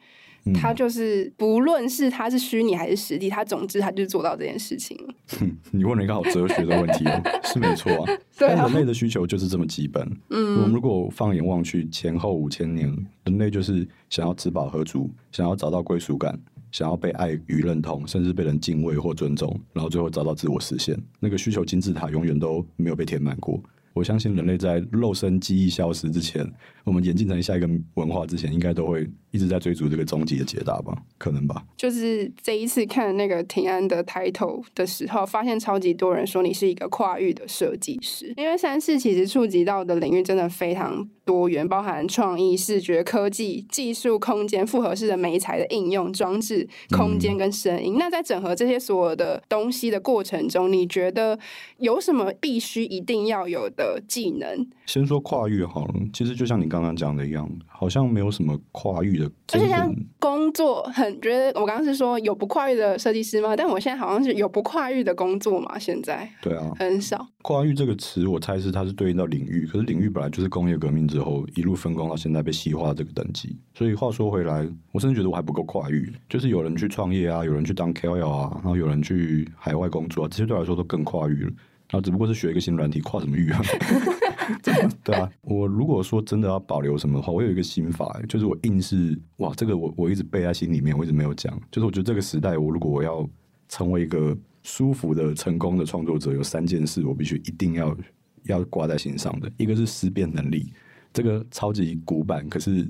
[0.53, 4.97] 他就是，不论是他是虚拟还是实体，他总之他就是做到这件事情。
[5.71, 8.13] 你问了一个好哲学的问题哦，是没错啊。
[8.37, 10.05] 对啊，人类的需求就是这么基本。
[10.29, 12.93] 嗯，我们如果放眼望去，前后五千年，
[13.25, 16.37] 人类就是想要吃饱喝足，想要找到归属感，
[16.71, 20.97] 想要被爱与认同，甚至被人敬畏或尊重，然后最后找到自我实现。
[21.19, 23.61] 那个需求金字塔永远都没有被填满过。
[23.93, 26.45] 我相信人类在肉身记忆消失之前，
[26.83, 30.97] 我们演进成下一个文化之前，应该都会一直在追逐这个终极的解答吧？
[31.17, 31.63] 可能吧。
[31.77, 47.95] 就是这一次看那个庭安的抬头的时候，发现超级多人说你是一个跨域的设计师，因为三世其实触及到的领域真的非常多元，包含创意、视觉、科技、技术、空间、复合式的媒材的应用、装置、空间跟声音。
[47.95, 51.37] 嗯、那在整合这些所有的东西的过程中，你觉得
[51.77, 53.82] 有什么必须一定要有的？
[53.83, 55.95] 的技能，先说跨域好了。
[56.13, 59.25] 其实就像你刚刚讲的一样，好像没有什么跨域的。
[59.53, 63.55] 而且像工作很觉得，我刚刚是说有不跨域的设计师吗？
[63.55, 65.77] 但我现在好像是有不跨域的工作嘛。
[65.77, 67.27] 现在对啊，很少。
[67.41, 73.57] 跨域这个词，我猜是它是对应到领域，可是领域本来就是工业革命之后一路分工到现在被细化这个等级。
[73.73, 76.11] 所以话说回来，我甚至觉得我还不够跨域。
[76.29, 81.51] 就是有人去创业啊，有人去当 KOL 啊，然后有人去海外工作啊，这些对我来说都更跨域了。
[81.93, 83.61] 啊，只不过是学一个新软体，跨什么域啊？
[85.03, 91.57] 对啊，我如果说真的要保留什么的话，我有一个心法，就是我硬是哇，这个我我一直背在心里面，我一直没有讲。
[91.71, 93.29] 就是我觉得这个时代，我如果我要
[93.69, 97.95] 成为一个舒服的、成功的创作者，有三件事我必须一定要
[98.43, 99.49] 要挂在心上的。
[99.57, 100.73] 一个是思辨能力，
[101.13, 102.89] 这个超级古板，可是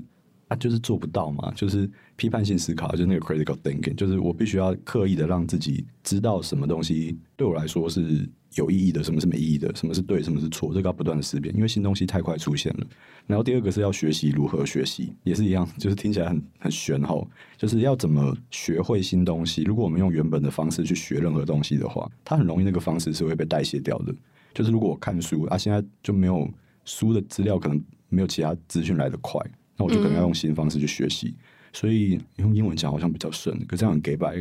[0.56, 1.52] 就是做不到嘛。
[1.54, 12.86] 就是批判性思考，就是那个 critical thinking，就是我必须要刻意的让自己知道什么东西对我来说是有意义的，什么是没意义的，什么是对，什么是错，这个要不断的思辨，因为新东西太快出现了。
[13.26, 19.62] 然后第二个是要学习如何学习，也是一样，就是听起来很很玄吼，就是要怎么学会新东西。
[19.62, 24.14] 如果我们用原本的方式去学任何东西的话，它很容易那个方式是会被代谢掉的。
[24.52, 26.48] 就是如果我看书啊，现在就没有
[26.84, 29.40] 书的资料，可能没有其他资讯来得快，
[29.76, 31.28] 那我就可能要用新方式去学习。
[31.28, 34.36] 嗯、所以用英文讲好像比较顺，可这样很假掰。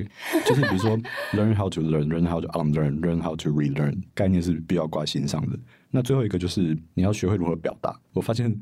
[0.46, 0.98] 就是比如说，
[1.34, 5.58] learn how to learn，learn how to unlearn，learn how to relearn，概念是比较挂心上的。
[5.90, 8.00] 那最后一个就是你要学会如何表达。
[8.14, 8.56] 我发现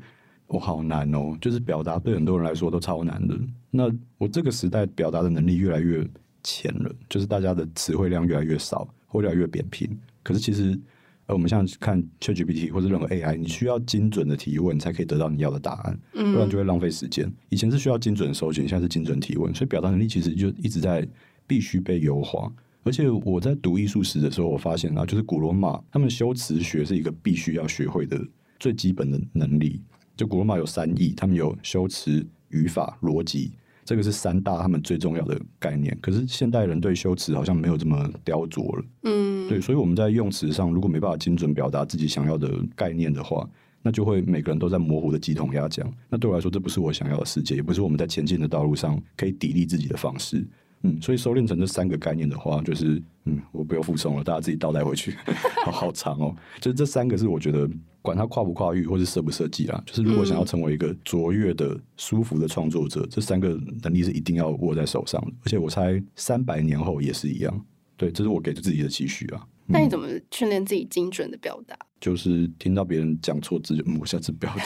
[0.46, 3.38] 我好难哦，就是表达对很多人来说都超难的。
[3.70, 6.06] 那我这个时代表达的能力越来越
[6.42, 9.98] 浅了，就是大家的词汇量越来越少，或越来越扁平。
[10.22, 10.78] 可是其实，
[11.26, 17.32] 呃，我们像看 ChatGPT 或者任何 AI，你需要精准的提问才可以得到你要的答案，不然就会浪费时间。
[17.48, 21.06] 以前是需要精准搜寻，现在是精准提问，所以表达能力其实就一直在
[21.46, 22.52] 必须被优化。
[22.84, 28.20] 而且我在读艺术史的时候，我发现啊，就是古罗马他们修辞学是一个必须要学会的
[28.58, 29.80] 最基本的能力。
[30.16, 33.52] 就古罗马有三艺，他们有修辞、语法、逻辑，
[33.84, 35.96] 这个是三大他们最重要的概念。
[36.00, 43.48] 可是现代人对修辞好像没有这么雕琢了，嗯，对，所以我们在用词上如果没办法精准表达自己想要的概念的话，
[43.82, 45.92] 那就会每个人都在模糊的鸡同鸭讲。
[46.08, 50.46] 那对我来说，这不是我想要的世界，也不是我们在前进的道路上可以砥砺自己的方式。
[50.82, 55.16] 嗯，所以收敛成这三个概念的话，就是嗯，我不要复诵了，大家自己倒带回去，
[55.64, 56.34] 好 好长哦。
[56.60, 57.68] 就是这三个是我觉得，
[58.00, 65.32] 管它跨不跨域或是设不设计啊，就是如果想要成为一个卓越的、舒服的创作者，这三个能力是一定要握在手上的。
[65.44, 67.64] 而且我猜三百年后也是一样。
[67.96, 69.46] 对，这是我给自己的期许啊。
[69.66, 71.76] 那你怎么训练自己精准的表达？
[72.02, 74.64] 就是听到别人讲错字就，嗯，我下次不要讲。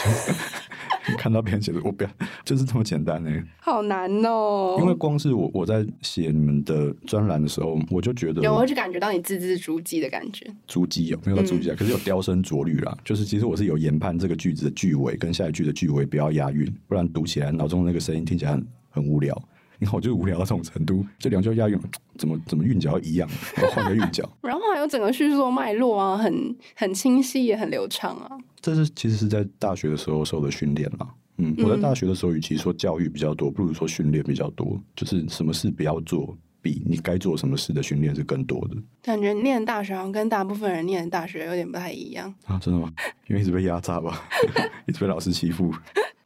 [1.19, 2.11] 看到别人写的，我不要，
[2.45, 3.31] 就是这么简单呢。
[3.61, 4.77] 好难哦。
[4.81, 10.47] 因为光是我我在写你们的专栏的时候，我就觉得有，我就感觉到你字字珠玑的感觉。
[10.67, 11.75] 珠玑有没有珠玑啊？
[11.75, 12.97] 嗯、可是有雕声琢律啦。
[13.05, 19.41] 就是其实我是有研判这个句子的句尾跟下一句的句尾不要押韵，不然读起来脑中那个声音听起来很很无聊。
[19.79, 21.79] 你看我就无聊到这种程度，这两句押韵
[22.17, 23.29] 怎么怎么韵脚一样，
[23.63, 24.29] 我换个韵脚。
[24.43, 28.39] 然后还有整个叙述脉络啊，很很清晰也很流畅啊。
[28.61, 31.09] 这是其实是在大学的时候受的训练啦。
[31.39, 34.81] 嗯，我在大学的时候，与其说教育比较多，不如说训练比较多。
[34.95, 38.77] 就是什么事不要做，比你该做什么事的训练是更多的。
[39.03, 42.59] 感觉念大学好像跟大部分人念大学有点不太一样啊？
[42.59, 42.91] 真的吗？
[43.29, 44.27] 因为一直被压榨吧，
[44.89, 45.71] 一直被老师欺负。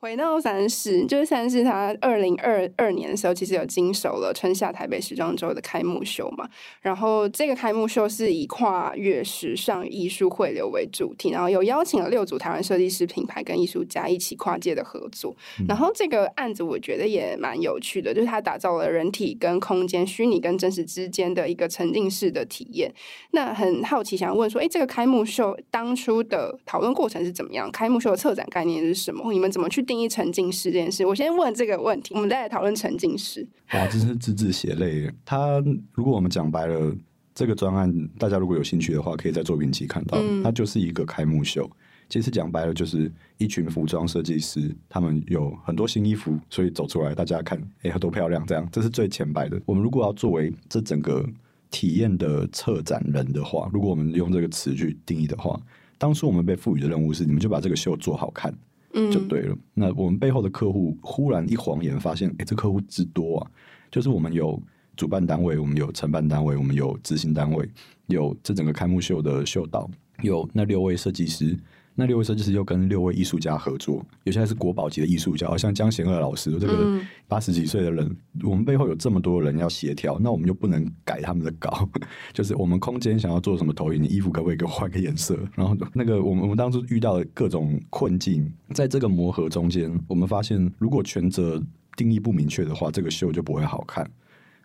[0.01, 6.49] 回到三世，就是三世，他二零二二年的时候，其实有经手了春夏台北时装周的开幕秀嘛。
[6.81, 15.37] 然后这个开幕秀是以跨越时尚艺术汇流为主题，然后有邀请了六组台湾设计师品牌跟艺术家一起跨界的合作。
[15.59, 22.91] 嗯、然后这个案子我觉得也蛮有趣的，就是他打造了人体跟空间、虚拟跟真实之间的一个沉浸式的体验。
[23.33, 27.71] 那很好奇，想要问说，哎，这个开幕秀当初的讨论过程是怎么样？
[27.71, 29.31] 开幕秀的策展概念是什么？
[29.31, 33.45] 你们怎么去定义沉浸式这件事，我先问这个问题，我们再来讨论沉浸式。
[33.73, 35.11] 哇，真是字字血泪。
[35.25, 35.61] 他
[35.95, 36.95] 如果我们讲白了，
[37.35, 41.69] 这个专案大家如果有兴趣的话，可以在作品集看到，嗯、它就是一个开幕秀。
[42.09, 48.47] 其实讲白了，就是一群服装设计师，他们有很多新衣服，所以走出来，大家看，哎，多漂亮！
[48.47, 49.61] 这样，这是最浅白的。
[49.67, 51.29] 我们如果要作为这整个
[51.69, 55.61] 体验的策展人的话，如果我们用这个词去定义的话，
[55.99, 58.55] 当初我们被赋予的任务是，你们就把这个秀做好看。
[58.93, 59.57] 就对了。
[59.75, 63.51] 那我们背后的客户忽然一晃眼发现，哎、这客户之多啊！
[63.91, 64.61] 就是我们有
[64.97, 67.69] 主办单位，我们有承办单位，我们有执行单位，
[68.07, 69.91] 有这整个开幕秀的秀导，
[70.23, 71.59] 有那六位设计师。
[71.95, 76.99] 那六位设计师又跟六位艺术家合作，有些还是国宝级的艺术家，好像江贤二老师这个
[77.29, 78.07] 八十几岁的人。
[78.07, 81.87] 嗯、我们背后有这么多人要协调，那我们就不能改他们的稿，
[82.33, 85.39] 就是我们空间想要做什么投影，你衣服可不可以给我换个颜色？
[85.55, 91.63] 然后那个我们我们当初遇到的各种困境，在这个磨合中间，我们发现如果权责
[91.97, 94.09] 定义不明确的话，这个秀就不会好看。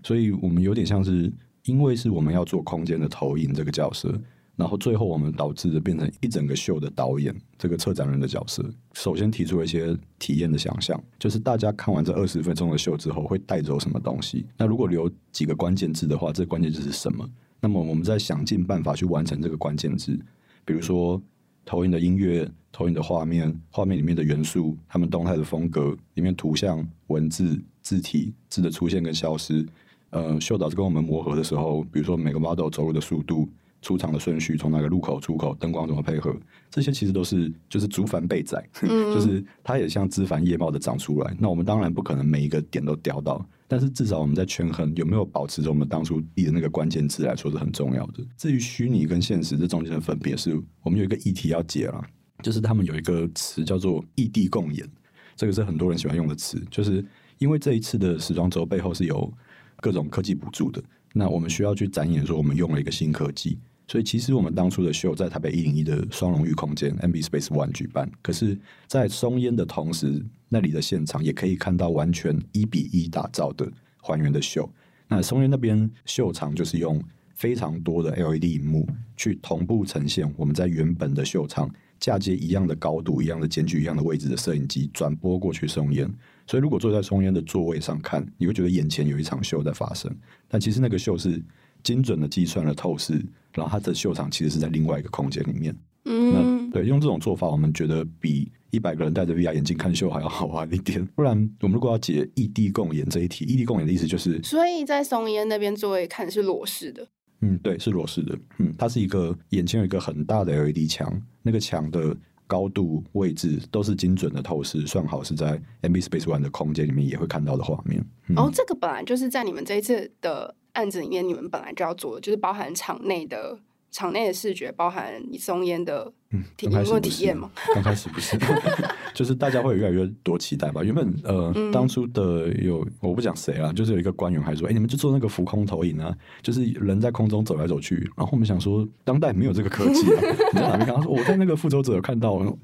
[0.03, 1.29] 所以我们有点像是，
[1.63, 4.13] 因为是我们要做空间的投影这个角色。
[4.55, 8.63] 然后最后我们导致的变成一整个秀的导演，这个策展人的角色。
[8.93, 14.45] 首先提出了一些体验的想象，就是大家看完这二十分钟的秀之后会带走什么东西。
[14.57, 17.29] 那如果留几个关键字的话，这关键字是什么？
[17.59, 20.17] 那么我们再想尽办法去完成这个关键字，
[20.63, 21.21] 比如说
[21.65, 29.65] 投影的音乐、投影的画面、画面里面的元素、他们动态的风格、里面图像、文字、字体、字的出现跟消失。
[30.11, 33.49] 呃，秀导是跟我们磨合的时候，比如说每个 model 走路的速度。
[33.85, 36.35] 出场的顺序，从哪个入口出口，灯光怎么配合，
[36.71, 41.37] 这些其实都是就是竹繁备载，嗯、 就是它也像枝繁叶茂的长出来。
[41.39, 48.25] 那我们当然不可能每一个点都雕到，但是至少我们在权衡有没有保持着我们当初立的那个关键字来说是很重要的。
[48.35, 52.03] 至于虚拟跟现实这中间的分别，是我们有一个议题要解了，
[52.41, 54.89] 就是他们有一个词叫做异地共演，
[55.35, 57.05] 这个是很多人喜欢用的词，就是
[57.37, 59.31] 因为这一次的时装周背后是有
[59.77, 63.59] 各种科技补助的，那我们需要去展演说我们用了一个新科技。
[63.87, 73.71] 所以其实我们当初的秀在台北一零一的双荣誉空间 MB Space One 举办，可是，在松烟的同时，那里的现场也可以看到完全一比一打造的
[74.01, 74.67] 还原的秀。
[75.07, 76.99] 那松烟那边秀场就是用
[77.35, 81.69] 非常多的 LED 荧幕去同步呈现我们在原本的秀场
[81.99, 86.11] 嫁接一样的高度、一样的间距、一样的位置的摄影机转播过去松烟。
[86.47, 90.11] 所以如果坐在松烟的座位上看，你会觉得眼前有一场秀在发生，
[90.47, 91.41] 但其实那个秀是
[91.85, 93.25] 精准的计算了透视。
[93.53, 95.73] 然后它的秀场其实是在另外一个空间里面。
[96.03, 101.03] 嗯，对，用这种做法，我们觉得比一百个人戴着 VR 眼镜看秀还要好玩一点。
[101.15, 107.07] 不然，我们如果要解异地共演这一题，异地共演的意思就是，所以在松烟那边座位看是裸视的。
[107.39, 108.37] 嗯，对，是裸视的。
[108.59, 112.15] 嗯，它是一个眼前有一个很大的 LED 墙，那个墙的
[112.47, 118.03] 高度、位置都是精准的透视，算好是在 MB Space One 的空间里面也会看到的画面。
[118.27, 120.55] 嗯、哦，这个本来就是在你们这一次的。
[120.75, 123.57] 案子里面，你们本来就要做的，就是包含场内的
[123.95, 126.11] 场内的视觉，包含你松烟的
[126.57, 127.49] 体验或体验嘛。
[127.73, 128.37] 刚开始不是，
[129.15, 130.83] 就是大家会有越来越多期待吧。
[130.83, 140.21] 原本呃，嗯、当初的有我不讲谁啊，就是有一个官员还说：“哎、欸，你们就做那个浮空投影啊，就是人在空中走来走去。”然后我们想说，当代没有这个科技啊。
[140.51, 140.95] 你在哪边看？
[140.97, 142.57] 他说：“我在那个复仇者有看到。”我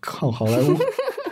[0.00, 0.76] 靠，好莱坞。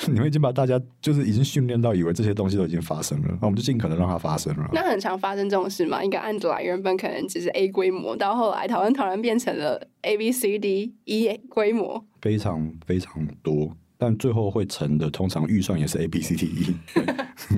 [0.10, 4.68] 你们已经把大家就是已经训练到以为这些东西都已经发生了，那我们就尽可能让它发生了。
[4.72, 6.02] 那很常发生这种事嘛？
[6.02, 13.70] 一个案子来原本可能只是 A 规模，到后来讨论讨论变成了 A B C D E 规模，非常非常多。
[13.96, 16.76] 但最后会成的，通常预算也是 A B C D E。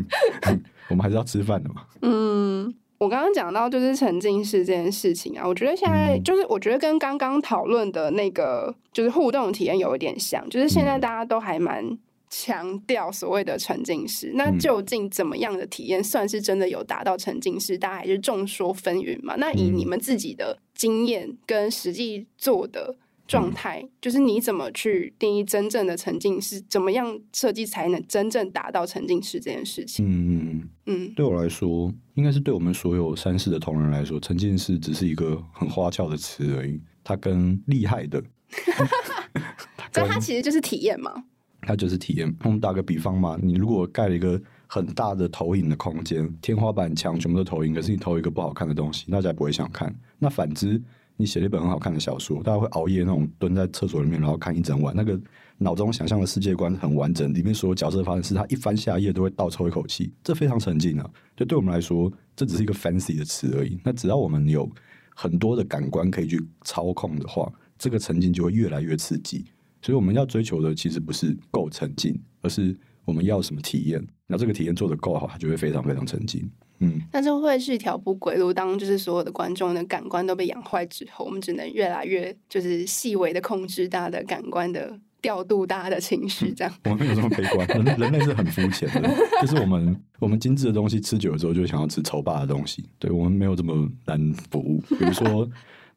[0.91, 1.83] 我们还是要吃饭的嘛。
[2.03, 11.99] 嗯，我刚刚讲到就是沉浸式这件事情啊，我觉得现在就是我觉得跟刚刚讨论的那个就是互动体验有一点像，就是现在大家都还蛮。
[12.37, 17.79] 强调所谓的沉浸式，那究竟怎么样的体验算是真的有达到沉浸式？
[17.79, 19.37] 大家还是众说纷纭嘛。
[19.37, 22.97] 那以你们自己的经验跟实际做的
[23.29, 26.61] 状态，嗯、就是你怎么去定义真正的沉浸式？
[26.63, 30.05] 怎么样设计才能真正达到沉浸式这件事情？
[30.05, 36.81] 嗯嗯嗯，对我来说，应该是对我们所有三世的同仁来说，沉浸式只是一个很花俏的词而已。
[37.05, 38.21] 它跟厉害的，
[39.95, 41.25] 所以它其实就是体验嘛。
[41.67, 42.35] 它就是体验。
[42.45, 49.95] 我们打个比方嘛，你如果盖了一个很大的投影的空间，天花板墙全部都投影，可是你投一个不好看的东西，大家不会想看。
[50.19, 50.81] 那反之，
[51.17, 54.95] 你写了一本很好看的小说，大家会熬夜那种蹲在厕所里面，然后看一整晚。
[54.97, 55.21] 那个
[55.59, 61.09] 脑中想象的世界观很完整，里面所有角色发生事，他一翻下一页都会倒抽一口气，这非常沉浸啊。
[61.37, 63.79] 就对我们来说，这只是一个 fancy 的词而已。
[63.85, 64.69] 那只要我们有
[65.15, 69.45] 很多的感官可以去操控的话，这个沉浸就会越来越刺激。
[69.85, 74.03] 所以我们要追求的其实不是够沉浸，而是我们要什么体验。
[74.27, 76.51] 那这个体验做得够好，它就会非常非常沉浸。
[76.79, 78.51] 嗯，那就会是一条不归路。
[78.51, 86.75] 当就是所有的观众的感官都被养坏之后，我们只能越来越就是细微的控制大家的感官的调度，大家的情绪这样。
[86.85, 92.89] 嗯、我们没有这么悲观，人人类是很肤浅的，就是我们我们精致的东西吃久了之后，就想要吃丑霸的东西。
[92.99, 94.83] 对，我们没有这么难服务。
[94.99, 95.49] 比如说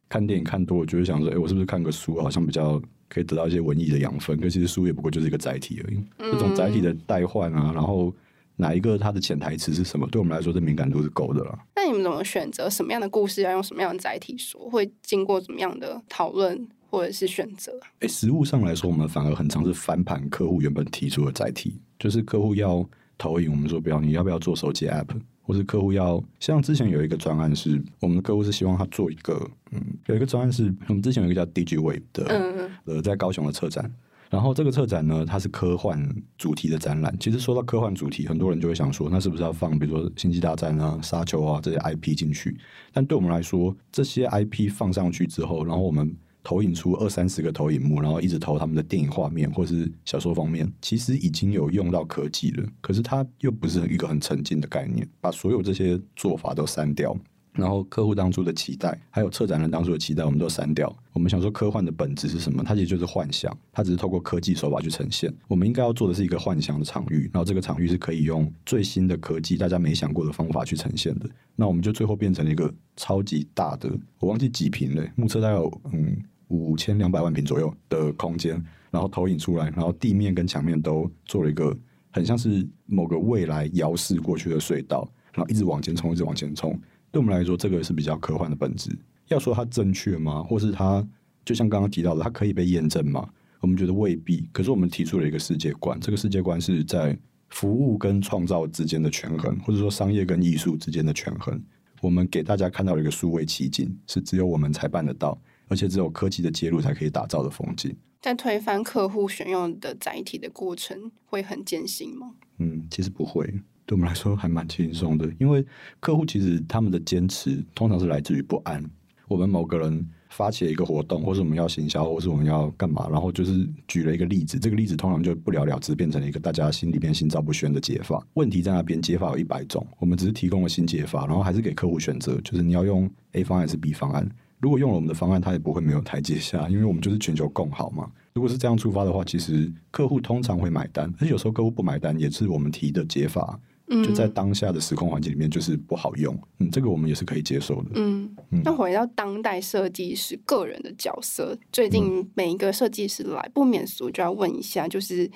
[0.10, 2.82] 看电影看多了，就会想说，哎、欸，我是不是看个书好像比较。
[3.10, 5.98] 可以得到一些文艺的养分，可其实书也不过就是一个载体而已。
[6.18, 8.14] 嗯、这种载体的代换啊，然后
[8.58, 11.58] 哪一个它的潜台词是什么，对我们来说，这敏感度是够的了。
[11.74, 14.70] 那你们怎么选择什么样的故事要用什么样的载体说？
[14.70, 17.72] 会经过怎么样的讨论或者是选择？
[18.02, 22.86] 哎，实物上来说，我们反而很常是翻盘客户原本提出的载体，就是客户要
[23.18, 25.08] 投影，我们说不要，你要不要做手机 app？
[25.48, 33.90] 或是客户要像之前有一个专案是，我们的客户是希望他做一个，嗯，有一个专案是我们之前有一个叫 DigiWave 的，嗯，呃，在高雄的车展。
[34.30, 35.98] 然后这个策展呢，它是科幻
[36.38, 37.16] 主题的展览。
[37.18, 42.58] 其实说到科幻主题，很多人就会想说，那是不是要放，比如说《星际大战》啊、《沙丘》啊这些 IP 进去？
[42.92, 46.14] 但对我们来说，这些 IP 放上去之后，然后我们。
[46.48, 52.66] 投影出二三十个投影幕，然后一直投他们的电影画面或是小说方面，其实已经有用到科技了。
[52.80, 57.14] 可是它又不是一个很沉浸的概念，把所有这些做法都删掉，
[57.52, 60.96] 然后客户当初的期待，还有策展人当初的期待，我们都删掉。
[61.12, 62.64] 我们想说，科幻的本质是什么？
[62.64, 65.30] 它其实就是幻想，它只是透过科技手法去呈现。
[65.50, 71.30] 我们应该要做的是一个幻想的场域，然后这个场域是可以用最新的科技，大家没想过的方法去呈现的。
[71.58, 76.16] 那我们就最后变成了一个超级大的，我忘记几坪了，目测大概有嗯
[76.48, 78.54] 五千两百万平左右的空间，
[78.92, 81.76] 然后投影出来，然后地面跟墙面都做了一个
[82.12, 86.72] 很像是某个未来遥视过去的隧道，然后一直往前冲，一直往前冲。
[87.12, 88.90] 对我们来说，这个是比较科幻的本质。
[89.28, 90.44] 要说它正确吗？
[90.44, 91.06] 或是它
[91.44, 93.28] 就像刚刚提到的，它可以被验证吗？
[93.60, 94.48] 我们觉得未必。
[94.52, 97.18] 可是我们提出了一个世界观，这个世界观是在
[97.50, 101.62] 服务跟创造之间的权衡，或者说商业跟艺术之间的权衡。
[102.02, 107.96] 我们给大家看到了一个数位奇景，是只有我们才办得到，而且只有科技的介入才可以打造的风景。
[108.22, 112.34] 在推翻客户选用的载体的过程，会很艰辛吗？
[112.58, 113.46] 嗯，其实不会。
[113.86, 115.66] 对我们来说还蛮轻松的，因为
[116.00, 118.84] 客户其实他们的坚持通常是来自于不安。
[119.30, 128.26] 我们某个人发起了一个活动，或是我们要行销，或是我们要干嘛，然后就是举了一个例子，这个例子通常就不了了之，变成了一个大家心里边心照不宣的解法。
[128.34, 134.30] 问题在那边，解法有一百种，我们只是提供了新解法，然后还是给客户选择，就是你要用 A 方案还是 B 方案。
[134.60, 138.10] 如果用了我们的方案，他也不会没有台阶下，因为我们就是全球共好嘛。
[138.34, 143.60] 如果是这样出发的话，其实客户通常会买单，而且有时候客户不买单，也是我们提的解法。
[144.04, 146.38] 就在当下的时空环境里面，就是不好用。
[146.60, 147.92] 嗯，这个我们也是可以接受的。
[147.94, 155.32] 嗯，那回到当代设计师个人的角色，最近每一个设计师来，不免俗就要问一下，就是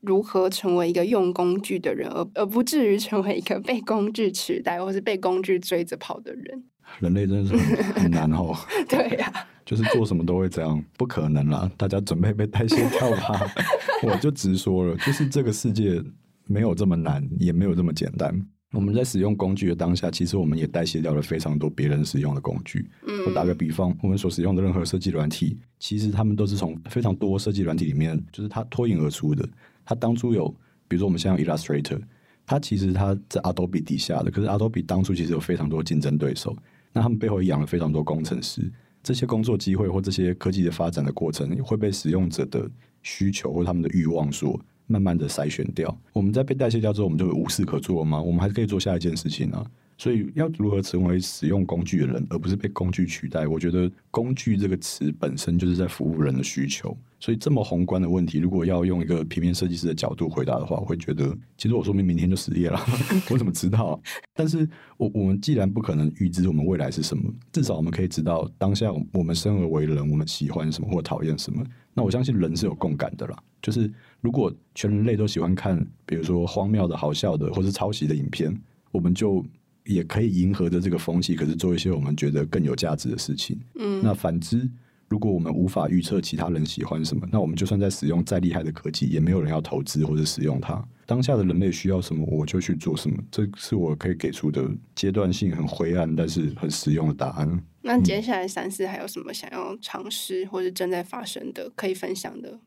[0.00, 6.64] 如何成为一个用工具的人，而而不至于成为一个被工具取代或是被工具追着跑的人。
[7.00, 8.54] 人类真的是很，很难哦。
[8.88, 11.70] 对呀、啊，就是做什么都会这样，不可能啦！
[11.76, 13.40] 大家准备被代谢掉吧。
[14.02, 16.02] 我就直说了，就是这个世界。
[16.48, 18.34] 没有这么难，也没有这么简单。
[18.72, 22.90] 我们在使用工具的当下，其实我们也代谢掉了非常多别人使用的工具。
[23.06, 29.48] 嗯，我打个比方，我们所使用的任何设计软体，其实他们都是从非常多设计软体里面，就是它脱颖而出的。
[29.84, 30.48] 它当初有，
[30.88, 32.00] 比如说我们现在用 Illustrator，
[32.44, 36.54] 它其实它在 Adobe 底下的，可是 Adobe 当初其实有非常多竞争对手，
[36.92, 38.70] 那他们背后也养了非常多工程师。
[39.02, 42.70] 这些工作机会或这些科技的发展的过程，会被使用者的
[43.02, 44.60] 需求或他们的欲望所。
[44.92, 48.20] 慢慢的筛选掉，我们在被代谢掉之后，我们就无事可做吗？
[48.20, 49.64] 我们还是可以做下一件事情啊。
[49.98, 53.46] 所以要如何成为使用工具的人，而不是被工具取代？
[53.46, 56.96] 我觉得“工具”这个词本身就是在服务人的需求。
[57.20, 62.80] 所以这么宏观的问题，如果要用一个平面设计师的角度回答的话，我会觉得，其实我说明明天就失业了，
[63.30, 64.00] 我怎么知道？
[64.34, 71.62] 但是我我们既然不可能预知我们未来是什么，至少我们可以知道当下我们生而为人，我们喜欢什么或讨厌什么。
[71.94, 73.88] 那我相信人是有共感的啦，就是
[74.22, 78.58] 如果全人类都喜欢看，比如说荒谬的、好笑的，或是抄袭的影片，
[78.90, 79.44] 我们就。
[79.84, 83.58] 也可以迎合着这个风气，可是做一些我们觉得更有价值的事情。
[83.74, 84.70] 嗯，那反之，
[85.08, 90.80] 如果我们无法预测其他人喜欢什么，那我们就算在使用再厉害的科技，也没有人要投资或者使用它。
[91.04, 93.16] 当下的人类需要什么，我就去做什么。
[93.28, 97.64] 这是我可以给出的阶段性很灰暗，但是很实用的答案。
[97.80, 102.60] 那接下来三四还有什么想要尝试或者正在发生的可以分享的？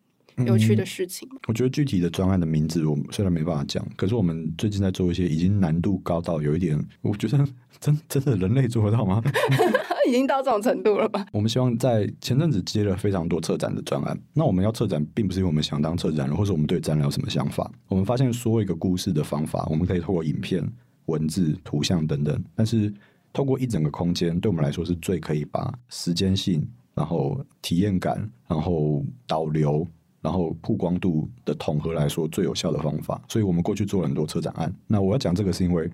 [0.45, 7.47] 有趣的事情，我觉得具体的专案的名字我们虽然没办法讲，可是我们最近在做一些已经难度高到有一点，我觉得
[7.79, 9.21] 真真的人类做得到吗？
[10.07, 11.25] 已经到这种程度了吧？
[11.33, 17.71] 我们希望在前阵子接了非常多策展的专案，那我们要策展，并不是因为我们想当策展人，或者我们对展览有什么想法。
[17.88, 20.63] 我们发现说一个故事的方法，我们可以透过影片、
[21.05, 22.93] 文字、图像等等，但是
[23.33, 29.88] 透过一整个空间，对我们来说是最可以把时间性、然后体验感、然后导流。
[30.26, 34.73] 然后曝光度的统合来说最有效的方法，所以我们过去做了很多策展案。
[34.88, 35.88] 那我要讲这个是因为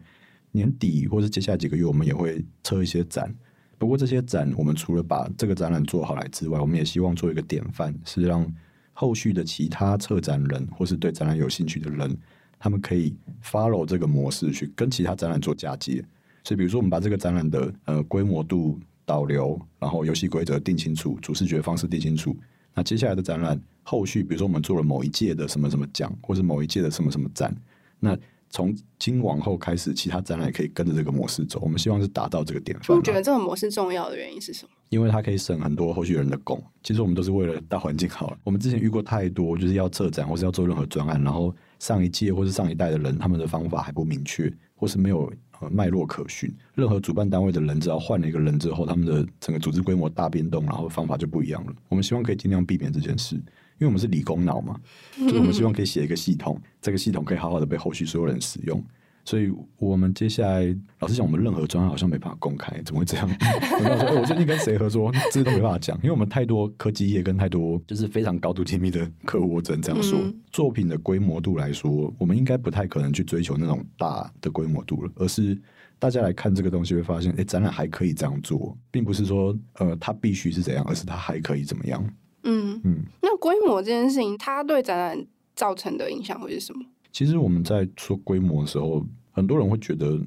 [0.53, 3.29] 年底或是接下来几个月，我们也会策一些展。
[3.77, 8.49] 不过这些展，我们除了把这个展览做好来之外，我们也希望做一个典范，是让
[8.93, 12.17] 后续的其他策展人或是对展览有兴趣的人，
[12.57, 13.13] 他们可以
[13.43, 16.01] follow 这个模式去跟其他展览做嫁接。
[16.45, 22.33] 所以，比如说我们把这个展览的呃规模度、导流，然后游戏规则定清楚，主视觉方式定清楚。
[22.73, 23.59] 那接下来的展览
[23.91, 27.53] 后续，比如说我们做了某一届的什么什么奖，或是某一届的什么什么展，
[27.99, 28.17] 那
[28.49, 31.59] 从今往后开始，其他展览也可以跟着这个模式走。
[31.61, 32.97] 我们希望是达到这个典范。
[32.97, 34.69] 你觉得这个模式重要的原因是什么？
[34.87, 36.63] 因为它可以省很多后续人的工。
[36.83, 38.37] 其实我们都是为了大环境好了。
[38.45, 45.29] 我们之前遇过太多，就是要策展或是要做任何专案，然后上一届或是上一代的人，他们的方法还不明确，或是没有。
[45.69, 51.73] 脉络可循，任何主办单位的人只要换了一个人之后，他们的整个组织规模大变动，然后方法就不一样了。
[51.87, 53.43] 我们希望可以尽量避免这件事，因
[53.81, 54.79] 为我们是理工脑嘛，
[55.17, 58.83] 就是我们希望可以写一个系统，这个系统可以好好的被后续所有人使用。
[59.23, 63.29] 所以我们接下来，老实讲，我们任何专案好像没办法公开，怎么会这样？
[63.29, 70.19] 我说，我最近跟谁合作，这些都没办法讲，因为我们太多科技业跟太多就是非常高度亲密的客户，我只能这样说。
[70.19, 75.55] 嗯、作品的规模度来说，我们应该不太可能去追求那种大的规模度了，而是
[75.99, 82.03] 大家来看这个东西会发现，哎，展览还可以这样做，并不是说呃，它必须是怎样，而是它还可以怎么样。
[82.43, 82.81] 嗯嗯。
[82.85, 83.40] 嗯，那规
[83.71, 86.85] 模这件事情，它对展览造成的影响会是什么？
[87.11, 90.19] 其实我们在说规模的时候，很多人会觉得，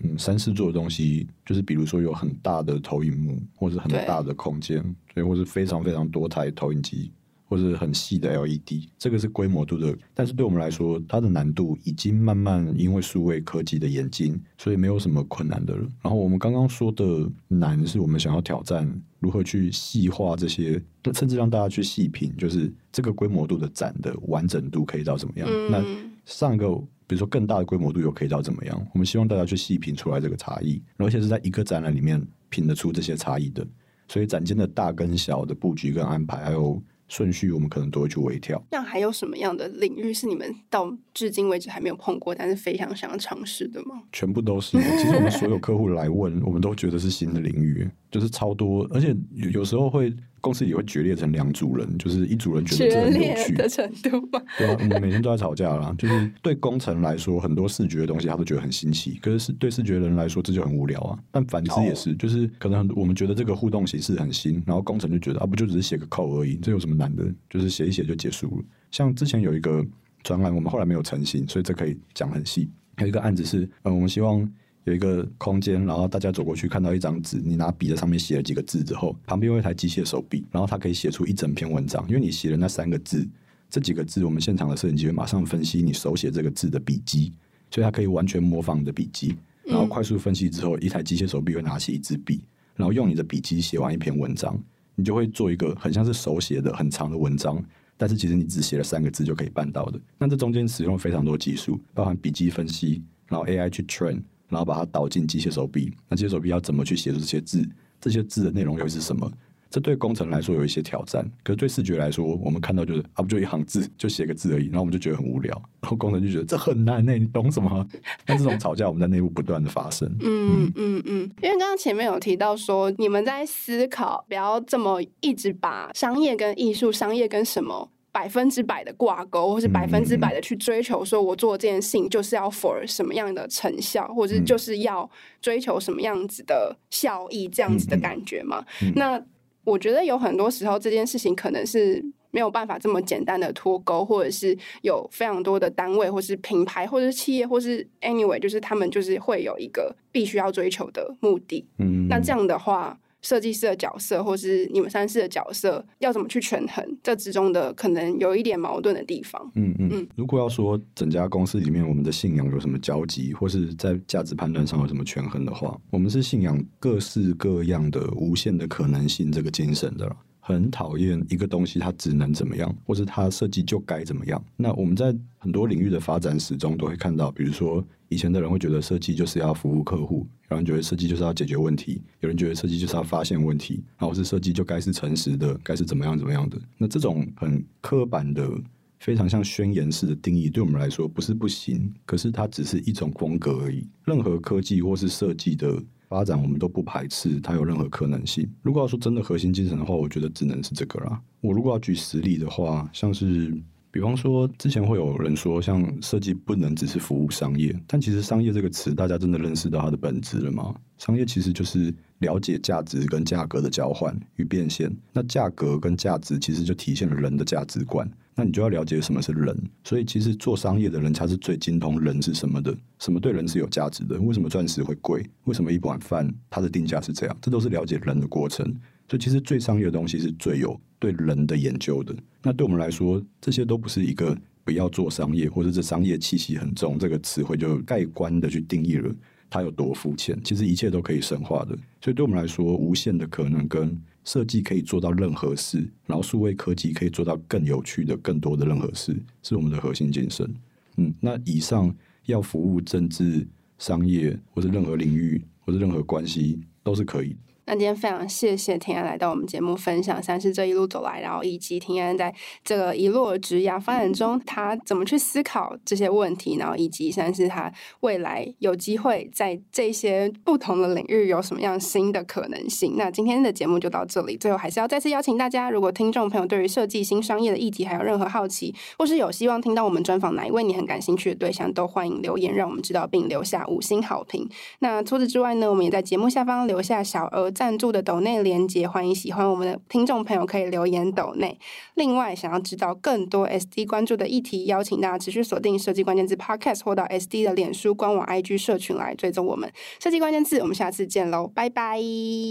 [0.00, 4.82] 嗯，三四座的东西就是比如说有很大的投影幕，或是很大的空间，
[5.14, 7.10] 对，或是非常非常多台投影机，
[7.48, 9.96] 或者很细的 LED，这个是规模度的。
[10.14, 15.80] 但是对我们来说，它的难度已经慢慢因为数位科技的演进，所以没有什么困难的了。
[16.02, 18.88] 然后我们刚刚说的难，是我们想要挑战
[19.18, 20.80] 如何去细化这些，
[21.14, 25.48] 甚至让大家去细品，就是这个规模度的展的完整度可以到怎么样？
[25.50, 25.82] 嗯、那
[26.26, 26.68] 上一个，
[27.06, 28.86] 比如说更大的规模度又可以到怎么样？
[28.92, 33.66] 我们希望大家去细品出来这个差异，而且是在一个展览里面品得出这些差异的。
[34.10, 38.62] 所以展间的大跟小的布局跟安排，还有顺序，我们可能都会去微调。
[38.70, 44.02] 那还有什么样的领域是你们到至今为止还没有碰过，但是非常想要尝试的吗？
[44.12, 44.78] 全部都是。
[44.78, 50.14] 其实我们所有客户来问，我们都觉得是新的领域，就是超多，而且有有时候会。
[50.40, 54.40] 公司也会决裂成两组人，就是一组人觉得这很有趣的程度吧。
[54.56, 55.92] 对啊，我们每天都在吵架啦。
[55.98, 61.18] 就是对工程来说，很多视觉的东西他都觉得很新奇，可是对视觉的人来说这就很无聊啊。
[61.32, 67.24] 但反之也是，就是可能我们觉得这个互动形式很新，然后工程就觉得啊，不就只是写个 code 而已，这有什么难的？
[67.50, 68.64] 就是写一写就结束了。
[68.92, 69.84] 像之前有一个
[70.22, 72.70] 专案，我们后来没有成型，所以这可以讲很细。
[72.96, 74.48] 还有一个案子是，嗯，我们希望。
[74.88, 82.04] 有一个空间，然后大家走过去看到一张纸，你拿笔在上面写了几个字之后，旁边有一台机械手臂，然后它可以写出一整篇文章。
[82.08, 83.28] 因为你写了那三个字，
[83.68, 87.32] 这几个字，我们现场的摄影机会马上分析你手写这个字的笔迹，
[87.70, 92.42] 所以它可以完全模仿你的笔迹，然后快速分析之后，一台机械手臂会拿起一支笔，
[92.74, 94.58] 然后用你的笔迹写完一篇文章，
[94.94, 97.62] 你就会做一个很像是手写的很长的文章，
[97.98, 100.00] 但是其实你只写了三个字就可以办到的。
[100.18, 104.22] 那这中间使用非常多技术，包含笔迹分析，然后 AI 去 train。
[104.48, 107.66] 然后把它导进机械手臂，那机械手臂要怎么去写出这些字？
[108.00, 109.30] 这些字的内容又是什么？
[109.70, 115.52] 这对工程来说有一些挑战，可是对视觉来说，我们看到就是啊，不就一行字，就写个字而已，然后我们就觉得很无聊。
[115.82, 117.86] 然后工程就觉得这很难呢，你懂什么？
[118.24, 120.08] 但这种吵架我们在内部不断的发生。
[120.20, 127.90] 嗯嗯嗯，因为刚刚前面有提到说，你们在思考不要这么一直把商业跟艺术、商业跟什么。
[128.18, 135.08] 百分之百的挂钩，或是百分之百的去追求，说我做这件事情就是要 for 什么样的成效，或者就是要
[135.40, 138.64] 追求什么样子的效益，这样子的感觉嘛？
[138.96, 139.22] 那
[139.62, 151.64] 我觉得有很多时候这件事情可能是没有办法这么简单的脱钩，或者是有非常多的单位，或是品牌，或者是企业，或是 anyway，就是他们就是会有一个必须要追求的目的。
[151.78, 152.98] 嗯，那这样的话。
[153.20, 159.50] 设计师的角色，或是你们三四的角色，要怎么去权衡这之中的可能有一点矛盾的地方？
[159.54, 160.08] 嗯嗯嗯。
[160.14, 170.16] 如果要说整家公司里面我们的信仰有什么交集，或是在价值判断上有什么权衡的话，我们是信仰各式各样的无限的可能性这个精神的。
[170.40, 174.42] 很讨厌一个东西它只能怎么样，或是它设计就该怎么样。
[174.56, 177.84] 那我们在很多领域的发展始终都会看到，比如说。
[178.08, 186.58] 以前的人会觉得设计就是要服务客户，有人觉得设计就是要解决问题，有人觉得设计就是要发现问题，然后是设计就该是诚实的，该是怎么样怎么样的。
[186.78, 188.50] 那这种很刻板的、
[188.98, 193.86] 非常像宣言式的定义，对我们来说不是不行，可是它只是一种风格而已。
[194.04, 198.48] 任何科技或是设计的发展，我们都不排斥它有任何可能性。
[198.62, 201.20] 如果要说真的核心精神的话，我觉得只能是这个啦。
[201.42, 203.52] 我如果要举实例的话，像是。
[203.90, 210.74] 比方说，之前会有人说，像设计不能只是服务商业，但其实“商业”这个词，大家真的认识到它的本质了吗？
[210.98, 214.94] 商业其实就是了解价值跟价格的交换与变现。
[215.12, 218.08] 那价格跟价值其实就体现了人的价值观。
[218.34, 219.56] 那你就要了解什么是人。
[219.82, 224.20] 所以，其实做商业的人，他是最精通人是什么的，什么对人是有价值的。
[224.20, 225.24] 为什么钻石会贵？
[225.44, 227.36] 为什么一碗饭它的定价是这样？
[227.40, 228.72] 这都是了解人的过程。
[229.08, 232.14] 所以，其实最商业的东西是最有对人的研究的。
[232.42, 239.10] 那对我们来说，这些都不是一个不要做商业，或者这商业气息很重这个词汇就盖棺的去定义了
[239.48, 240.38] 它有多肤浅。
[240.44, 241.74] 其实一切都可以深化的。
[242.02, 250.54] 所以对我们来说，无限的可能跟设计可以做到任何事，然后数位科技可以做到更有趣的、更多的任何事，是我们的核心精神。
[250.98, 251.94] 嗯，那以上
[252.26, 253.48] 要服务政治、
[253.78, 257.34] 商业或者任何领域或者任何关系都是可以。
[257.68, 272.94] 那今天非常谢谢庭安来到我们节目分享三是这一路走来，然后以及庭安在这个一路职涯发展中，他怎么去思考这些问题，然后以及三是他未来有机会在这些不同的领域有什么样新的可能性。
[272.96, 284.48] 那今天的节目就到这里，最后还是要再次邀请大家，如果听众朋友对于设计新商业的议题还有任何好奇，或是有希望听到我们专访哪一位你很感兴趣的对象，都欢迎留言让我们知道，并留下五星好评。
[284.78, 291.58] 那除此之外呢，我们也在节目下方留下小额赞助的抖内连结，欢迎喜欢我们的听众朋友可以留言抖内。
[291.94, 300.60] 另外，想要知道更多 SD 关注的议题，邀请大家持续锁定设计关键字 Podcast，或到 SD 的脸书官网 IG 社群来追踪我们设计关键字。
[300.60, 301.98] 我们下次见喽，拜拜，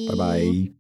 [0.10, 0.77] 拜拜。